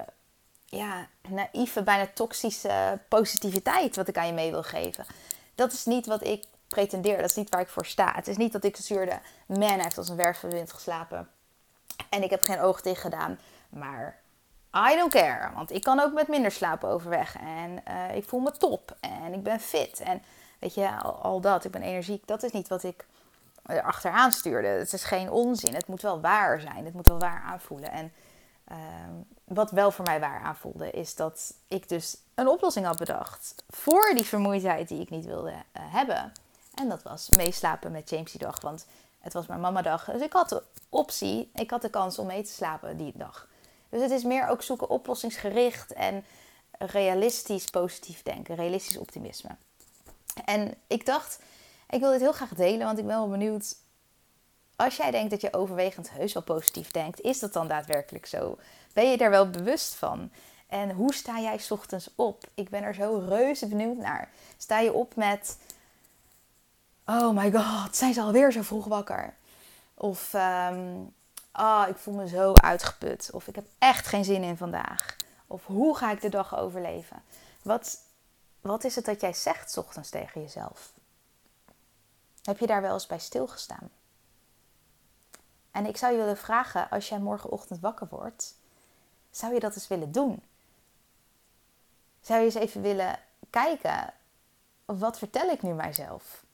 ja, 0.65 1.07
naïeve, 1.27 1.83
bijna 1.83 2.07
toxische 2.13 2.99
positiviteit 3.07 3.95
wat 3.95 4.07
ik 4.07 4.17
aan 4.17 4.27
je 4.27 4.33
mee 4.33 4.51
wil 4.51 4.63
geven. 4.63 5.05
Dat 5.55 5.73
is 5.73 5.85
niet 5.85 6.05
wat 6.05 6.23
ik 6.23 6.43
pretendeer. 6.67 7.17
Dat 7.17 7.29
is 7.29 7.35
niet 7.35 7.49
waar 7.49 7.61
ik 7.61 7.67
voor 7.67 7.85
sta. 7.85 8.11
Het 8.15 8.27
is 8.27 8.37
niet 8.37 8.51
dat 8.51 8.63
ik 8.63 8.75
zuurde, 8.75 9.19
man 9.45 9.79
heeft 9.79 9.97
als 9.97 10.09
een 10.09 10.15
wervelwind 10.15 10.73
geslapen. 10.73 11.29
En 12.09 12.23
ik 12.23 12.29
heb 12.29 12.41
geen 12.41 12.59
oog 12.59 12.81
dicht 12.81 13.01
gedaan. 13.01 13.39
Maar 13.69 14.19
I 14.91 14.95
don't 14.95 15.11
care. 15.11 15.53
Want 15.53 15.71
ik 15.71 15.81
kan 15.81 15.99
ook 15.99 16.13
met 16.13 16.27
minder 16.27 16.51
slapen 16.51 16.89
overweg. 16.89 17.35
En 17.37 17.81
uh, 17.87 18.15
ik 18.15 18.23
voel 18.23 18.39
me 18.39 18.51
top. 18.51 18.97
En 18.99 19.33
ik 19.33 19.43
ben 19.43 19.59
fit. 19.59 19.99
En 19.99 20.21
weet 20.59 20.73
je, 20.73 20.95
al, 21.01 21.41
dat. 21.41 21.65
Ik 21.65 21.71
ben 21.71 21.81
energiek. 21.81 22.27
Dat 22.27 22.43
is 22.43 22.51
niet 22.51 22.67
wat 22.67 22.83
ik 22.83 23.05
achteraan 23.83 24.31
stuurde. 24.31 24.67
Het 24.67 24.93
is 24.93 25.03
geen 25.03 25.31
onzin. 25.31 25.73
Het 25.73 25.87
moet 25.87 26.01
wel 26.01 26.21
waar 26.21 26.59
zijn. 26.59 26.85
Het 26.85 26.93
moet 26.93 27.07
wel 27.07 27.19
waar 27.19 27.43
aanvoelen. 27.45 27.91
En 27.91 28.13
uh, 28.71 28.77
wat 29.43 29.71
wel 29.71 29.91
voor 29.91 30.05
mij 30.05 30.19
waar 30.19 30.41
aanvoelde, 30.41 30.91
is 30.91 31.15
dat 31.15 31.53
ik 31.67 31.89
dus 31.89 32.17
een 32.35 32.47
oplossing 32.47 32.85
had 32.85 32.97
bedacht 32.97 33.55
voor 33.69 34.11
die 34.15 34.25
vermoeidheid 34.25 34.87
die 34.87 35.01
ik 35.01 35.09
niet 35.09 35.25
wilde 35.25 35.51
uh, 35.51 35.55
hebben. 35.73 36.31
En 36.79 36.89
dat 36.89 37.03
was 37.03 37.29
meeslapen 37.29 37.91
met 37.91 38.09
James 38.09 38.31
die 38.31 38.39
dag. 38.39 38.61
Want 38.61 38.85
het 39.19 39.33
was 39.33 39.47
mijn 39.47 39.59
mama 39.59 39.81
dag. 39.81 40.05
Dus 40.05 40.21
ik 40.21 40.33
had 40.33 40.49
de 40.49 40.63
optie, 40.89 41.51
ik 41.53 41.69
had 41.69 41.81
de 41.81 41.89
kans 41.89 42.19
om 42.19 42.27
mee 42.27 42.43
te 42.43 42.51
slapen 42.51 42.97
die 42.97 43.13
dag. 43.15 43.47
Dus 43.89 44.01
het 44.01 44.11
is 44.11 44.23
meer 44.23 44.47
ook 44.47 44.63
zoeken 44.63 44.89
oplossingsgericht 44.89 45.93
en 45.93 46.25
realistisch 46.71 47.65
positief 47.65 48.23
denken. 48.23 48.55
Realistisch 48.55 48.97
optimisme. 48.97 49.49
En 50.45 50.73
ik 50.87 51.05
dacht, 51.05 51.39
ik 51.89 51.99
wil 51.99 52.11
dit 52.11 52.21
heel 52.21 52.31
graag 52.31 52.53
delen, 52.53 52.85
want 52.85 52.97
ik 52.97 53.05
ben 53.05 53.15
wel 53.15 53.29
benieuwd. 53.29 53.75
Als 54.75 54.97
jij 54.97 55.11
denkt 55.11 55.31
dat 55.31 55.41
je 55.41 55.53
overwegend 55.53 56.11
heus 56.11 56.33
wel 56.33 56.43
positief 56.43 56.91
denkt, 56.91 57.21
is 57.21 57.39
dat 57.39 57.53
dan 57.53 57.67
daadwerkelijk 57.67 58.25
zo? 58.25 58.57
Ben 58.93 59.11
je 59.11 59.17
daar 59.17 59.29
wel 59.29 59.49
bewust 59.49 59.93
van? 59.95 60.31
En 60.67 60.91
hoe 60.91 61.13
sta 61.13 61.39
jij 61.39 61.59
ochtends 61.69 62.09
op? 62.15 62.43
Ik 62.53 62.69
ben 62.69 62.83
er 62.83 62.93
zo 62.93 63.25
reuze 63.27 63.67
benieuwd 63.67 63.97
naar. 63.97 64.29
Sta 64.57 64.79
je 64.79 64.93
op 64.93 65.15
met 65.15 65.57
oh 67.07 67.35
my 67.35 67.51
god, 67.51 67.95
zijn 67.95 68.13
ze 68.13 68.21
alweer 68.21 68.51
zo 68.51 68.61
vroeg 68.61 68.85
wakker? 68.85 69.35
Of, 69.93 70.33
um, 70.33 71.13
oh, 71.53 71.85
ik 71.87 71.97
voel 71.97 72.13
me 72.13 72.27
zo 72.27 72.53
uitgeput. 72.53 73.29
Of 73.31 73.47
ik 73.47 73.55
heb 73.55 73.65
echt 73.77 74.07
geen 74.07 74.25
zin 74.25 74.43
in 74.43 74.57
vandaag. 74.57 75.15
Of 75.47 75.65
hoe 75.65 75.97
ga 75.97 76.11
ik 76.11 76.21
de 76.21 76.29
dag 76.29 76.57
overleven? 76.57 77.23
Wat, 77.61 77.99
wat 78.61 78.83
is 78.83 78.95
het 78.95 79.05
dat 79.05 79.21
jij 79.21 79.33
zegt 79.33 79.77
ochtends 79.77 80.09
tegen 80.09 80.41
jezelf? 80.41 80.93
Heb 82.43 82.59
je 82.59 82.67
daar 82.67 82.81
wel 82.81 82.93
eens 82.93 83.07
bij 83.07 83.19
stilgestaan? 83.19 83.89
En 85.71 85.85
ik 85.85 85.97
zou 85.97 86.11
je 86.11 86.17
willen 86.17 86.37
vragen, 86.37 86.89
als 86.89 87.09
jij 87.09 87.19
morgenochtend 87.19 87.79
wakker 87.79 88.07
wordt, 88.09 88.55
zou 89.31 89.53
je 89.53 89.59
dat 89.59 89.75
eens 89.75 89.87
willen 89.87 90.11
doen? 90.11 90.43
Zou 92.21 92.39
je 92.39 92.45
eens 92.45 92.55
even 92.55 92.81
willen 92.81 93.19
kijken, 93.49 94.13
wat 94.85 95.17
vertel 95.17 95.49
ik 95.49 95.61
nu 95.61 95.73
mijzelf? 95.73 96.45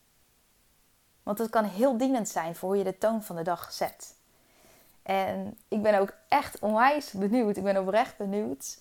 Want 1.23 1.37
het 1.37 1.49
kan 1.49 1.63
heel 1.63 1.97
dienend 1.97 2.29
zijn 2.29 2.55
voor 2.55 2.69
hoe 2.69 2.77
je 2.77 2.83
de 2.83 2.97
toon 2.97 3.23
van 3.23 3.35
de 3.35 3.41
dag 3.41 3.71
zet. 3.71 4.15
En 5.03 5.57
ik 5.67 5.81
ben 5.81 5.99
ook 5.99 6.13
echt 6.27 6.59
onwijs 6.59 7.11
benieuwd. 7.11 7.57
Ik 7.57 7.63
ben 7.63 7.77
oprecht 7.77 8.17
benieuwd 8.17 8.77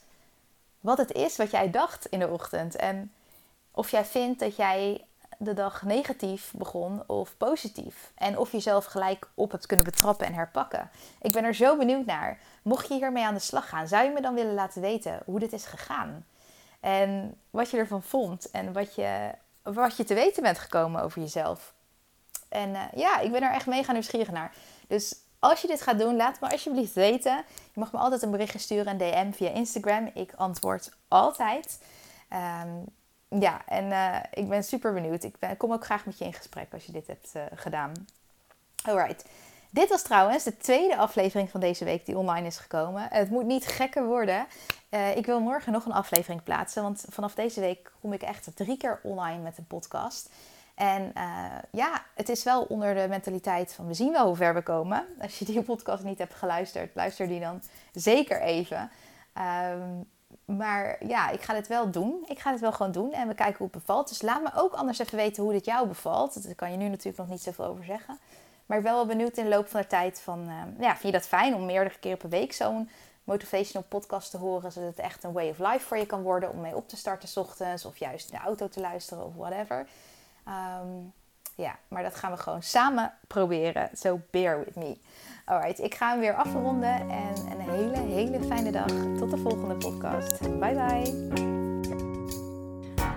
wat 0.81 0.99
het 0.99 1.13
is 1.13 1.37
wat 1.37 1.51
jij 1.51 1.71
dacht 1.71 2.07
in 2.07 2.19
de 2.19 2.29
ochtend. 2.29 2.77
En 2.77 3.13
of 3.71 3.91
jij 3.91 4.05
vindt 4.05 4.41
dat 4.41 4.57
jij 4.57 5.05
de 5.39 5.55
dag 5.55 5.83
negatief 5.83 6.53
begon 6.57 7.03
of 7.07 7.37
positief. 7.37 8.13
En 8.15 8.39
of 8.39 8.53
je 8.53 8.61
zelf 8.61 8.85
gelijk 8.85 9.29
op 9.35 9.51
hebt 9.51 9.67
kunnen 9.67 9.85
betrappen 9.85 10.27
en 10.27 10.35
herpakken. 10.35 10.91
Ik 11.21 11.33
ben 11.33 11.45
er 11.45 11.55
zo 11.55 11.77
benieuwd 11.77 12.07
naar. 12.07 12.39
Mocht 12.63 12.89
je 12.89 12.95
hiermee 12.95 13.25
aan 13.25 13.35
de 13.35 13.41
slag 13.41 13.69
gaan, 13.69 13.89
zou 13.89 14.05
je 14.05 14.11
me 14.11 14.21
dan 14.21 14.35
willen 14.35 14.55
laten 14.55 14.81
weten 14.81 15.21
hoe 15.25 15.39
dit 15.39 15.53
is 15.53 15.65
gegaan? 15.65 16.27
En 16.81 17.35
wat 17.51 17.71
je 17.71 17.77
ervan 17.77 18.03
vond 18.03 18.51
en 18.51 18.73
wat 18.73 18.95
je, 18.95 19.31
wat 19.63 19.97
je 19.97 20.05
te 20.05 20.15
weten 20.15 20.43
bent 20.43 20.59
gekomen 20.59 21.03
over 21.03 21.21
jezelf. 21.21 21.75
En 22.53 22.71
uh, 22.71 22.83
ja, 22.95 23.19
ik 23.21 23.33
ben 23.33 23.43
er 23.43 23.53
echt 23.53 23.67
mega 23.67 23.93
nieuwsgierig 23.93 24.31
naar. 24.31 24.53
Dus 24.87 25.15
als 25.39 25.61
je 25.61 25.67
dit 25.69 25.83
gaat 25.83 25.99
doen, 25.99 26.17
laat 26.17 26.41
me 26.41 26.51
alsjeblieft 26.51 26.95
weten. 26.95 27.37
Je 27.73 27.81
mag 27.81 27.93
me 27.93 27.99
altijd 27.99 28.23
een 28.23 28.31
berichtje 28.31 28.59
sturen, 28.59 28.93
een 28.93 28.99
DM 28.99 29.33
via 29.33 29.51
Instagram. 29.51 30.11
Ik 30.15 30.33
antwoord 30.37 30.91
altijd. 31.09 31.79
Um, 32.65 32.85
ja, 33.41 33.63
en 33.67 33.85
uh, 33.85 34.17
ik 34.33 34.49
ben 34.49 34.65
super 34.65 34.93
benieuwd. 34.93 35.25
Ik 35.25 35.37
kom 35.57 35.73
ook 35.73 35.85
graag 35.85 36.07
met 36.07 36.19
je 36.19 36.25
in 36.25 36.33
gesprek 36.33 36.73
als 36.73 36.87
je 36.87 36.93
dit 36.93 37.07
hebt 37.07 37.31
uh, 37.37 37.43
gedaan. 37.55 37.93
Alright. 38.85 39.25
Dit 39.71 39.89
was 39.89 40.03
trouwens 40.03 40.45
de 40.45 40.57
tweede 40.57 40.97
aflevering 40.97 41.51
van 41.51 41.61
deze 41.61 41.85
week 41.85 42.07
die 42.07 42.19
online 42.19 42.47
is 42.47 42.59
gekomen. 42.59 43.07
Het 43.11 43.31
moet 43.31 43.45
niet 43.45 43.67
gekker 43.67 44.07
worden. 44.07 44.47
Ik 45.15 45.27
wil 45.27 45.41
morgen 45.41 45.73
nog 45.73 45.85
een 45.85 45.93
aflevering 45.93 46.43
plaatsen. 46.43 46.83
Want 46.83 47.05
vanaf 47.09 47.35
deze 47.35 47.61
week 47.61 47.93
kom 48.01 48.13
ik 48.13 48.23
echt 48.23 48.49
drie 48.55 48.77
keer 48.77 49.01
online 49.03 49.43
met 49.43 49.59
een 49.59 49.67
podcast. 49.67 50.29
En 50.75 51.13
uh, 51.17 51.45
ja, 51.71 52.05
het 52.15 52.29
is 52.29 52.45
wel 52.45 52.63
onder 52.63 52.95
de 52.95 53.07
mentaliteit 53.09 53.73
van 53.75 53.87
we 53.87 53.95
zien 53.95 54.13
wel 54.13 54.27
hoe 54.27 54.37
ver 54.37 54.55
we 54.55 54.63
komen. 54.63 55.07
Als 55.21 55.39
je 55.39 55.45
die 55.45 55.63
podcast 55.73 56.05
niet 56.05 56.19
hebt 56.19 56.35
geluisterd, 56.35 56.95
luister 56.95 57.29
die 57.29 57.41
dan 57.41 57.63
zeker 57.93 58.41
even. 58.41 58.91
Um, 59.75 60.07
maar 60.45 61.07
ja, 61.07 61.31
ik 61.31 61.41
ga 61.41 61.55
dit 61.55 61.69
wel 61.69 61.91
doen. 61.91 62.25
Ik 62.27 62.39
ga 62.39 62.51
dit 62.51 62.61
wel 62.61 62.73
gewoon 62.73 62.93
doen 62.93 63.13
en 63.13 63.29
we 63.29 63.35
kijken 63.35 63.57
hoe 63.57 63.69
het 63.73 63.77
bevalt. 63.77 64.09
Dus 64.09 64.23
laat 64.23 64.43
me 64.43 64.51
ook 64.55 64.73
anders 64.73 64.99
even 64.99 65.17
weten 65.17 65.43
hoe 65.43 65.53
dit 65.53 65.65
jou 65.65 65.89
bevalt. 65.89 66.45
Daar 66.45 66.55
kan 66.55 66.71
je 66.71 66.77
nu 66.77 66.89
natuurlijk 66.89 67.17
nog 67.17 67.29
niet 67.29 67.43
zoveel 67.43 67.65
over 67.65 67.85
zeggen. 67.85 68.19
Maar 68.67 68.79
ik 68.79 68.85
wel 68.85 69.07
benieuwd 69.07 69.37
in 69.37 69.45
de 69.45 69.51
loop 69.51 69.69
van 69.69 69.81
de 69.81 69.87
tijd 69.87 70.21
van... 70.21 70.49
Uh, 70.49 70.81
ja, 70.81 70.91
vind 70.91 71.03
je 71.03 71.19
dat 71.19 71.27
fijn 71.27 71.55
om 71.55 71.65
meerdere 71.65 71.99
keer 71.99 72.17
per 72.17 72.29
week 72.29 72.53
zo'n 72.53 72.89
motivational 73.25 73.87
podcast 73.89 74.31
te 74.31 74.37
horen... 74.37 74.73
zodat 74.73 74.89
het 74.89 74.99
echt 74.99 75.25
een 75.25 75.33
way 75.33 75.49
of 75.49 75.59
life 75.59 75.81
voor 75.81 75.97
je 75.97 76.07
kan 76.07 76.23
worden 76.23 76.51
om 76.51 76.61
mee 76.61 76.77
op 76.77 76.89
te 76.89 76.97
starten 76.97 77.29
s 77.29 77.37
ochtends... 77.37 77.85
of 77.85 77.97
juist 77.97 78.31
in 78.31 78.39
de 78.39 78.45
auto 78.45 78.69
te 78.69 78.81
luisteren 78.81 79.27
of 79.27 79.35
whatever... 79.35 79.87
Um, 80.49 81.13
ja, 81.57 81.79
maar 81.89 82.03
dat 82.03 82.15
gaan 82.15 82.33
we 82.33 82.37
gewoon 82.37 82.63
samen 82.63 83.13
proberen. 83.27 83.91
So 83.95 84.21
bear 84.31 84.65
with 84.65 84.77
me. 84.77 84.97
Alright, 85.45 85.79
ik 85.79 85.95
ga 85.95 86.11
hem 86.11 86.21
weer 86.21 86.35
afronden 86.35 87.09
en 87.11 87.35
een 87.51 87.71
hele, 87.71 87.99
hele 87.99 88.41
fijne 88.41 88.73
dag. 88.73 88.87
Tot 89.19 89.31
de 89.31 89.37
volgende 89.37 89.75
podcast. 89.75 90.41
Bye 90.41 90.75
bye. 90.75 91.51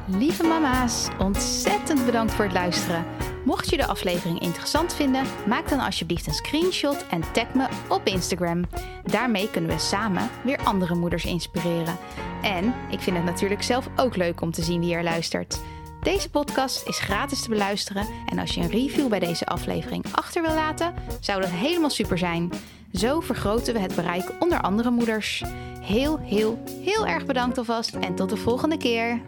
Lieve 0.07 0.43
mama's, 0.43 1.07
ontzettend 1.19 2.05
bedankt 2.05 2.33
voor 2.33 2.45
het 2.45 2.53
luisteren. 2.53 3.05
Mocht 3.45 3.69
je 3.69 3.77
de 3.77 3.85
aflevering 3.85 4.39
interessant 4.39 4.93
vinden, 4.93 5.25
maak 5.47 5.69
dan 5.69 5.79
alsjeblieft 5.79 6.27
een 6.27 6.33
screenshot 6.33 7.07
en 7.07 7.31
tag 7.31 7.53
me 7.53 7.67
op 7.89 8.05
Instagram. 8.05 8.65
Daarmee 9.03 9.51
kunnen 9.51 9.69
we 9.69 9.79
samen 9.79 10.29
weer 10.43 10.57
andere 10.57 10.95
moeders 10.95 11.25
inspireren. 11.25 11.97
En 12.41 12.73
ik 12.89 12.99
vind 12.99 13.15
het 13.15 13.25
natuurlijk 13.25 13.63
zelf 13.63 13.89
ook 13.95 14.15
leuk 14.15 14.41
om 14.41 14.51
te 14.51 14.61
zien 14.61 14.79
wie 14.79 14.95
er 14.95 15.03
luistert. 15.03 15.59
Deze 16.05 16.29
podcast 16.29 16.87
is 16.87 16.99
gratis 16.99 17.41
te 17.41 17.49
beluisteren 17.49 18.07
en 18.25 18.39
als 18.39 18.55
je 18.55 18.61
een 18.61 18.69
review 18.69 19.07
bij 19.07 19.19
deze 19.19 19.45
aflevering 19.45 20.05
achter 20.11 20.41
wil 20.41 20.53
laten, 20.53 20.93
zou 21.19 21.41
dat 21.41 21.49
helemaal 21.49 21.89
super 21.89 22.17
zijn. 22.17 22.51
Zo 22.93 23.19
vergroten 23.19 23.73
we 23.73 23.79
het 23.79 23.95
bereik 23.95 24.31
onder 24.39 24.61
andere 24.61 24.89
moeders. 24.89 25.43
Heel, 25.81 26.19
heel, 26.19 26.63
heel 26.81 27.07
erg 27.07 27.25
bedankt 27.25 27.57
alvast 27.57 27.95
en 27.95 28.15
tot 28.15 28.29
de 28.29 28.37
volgende 28.37 28.77
keer. 28.77 29.21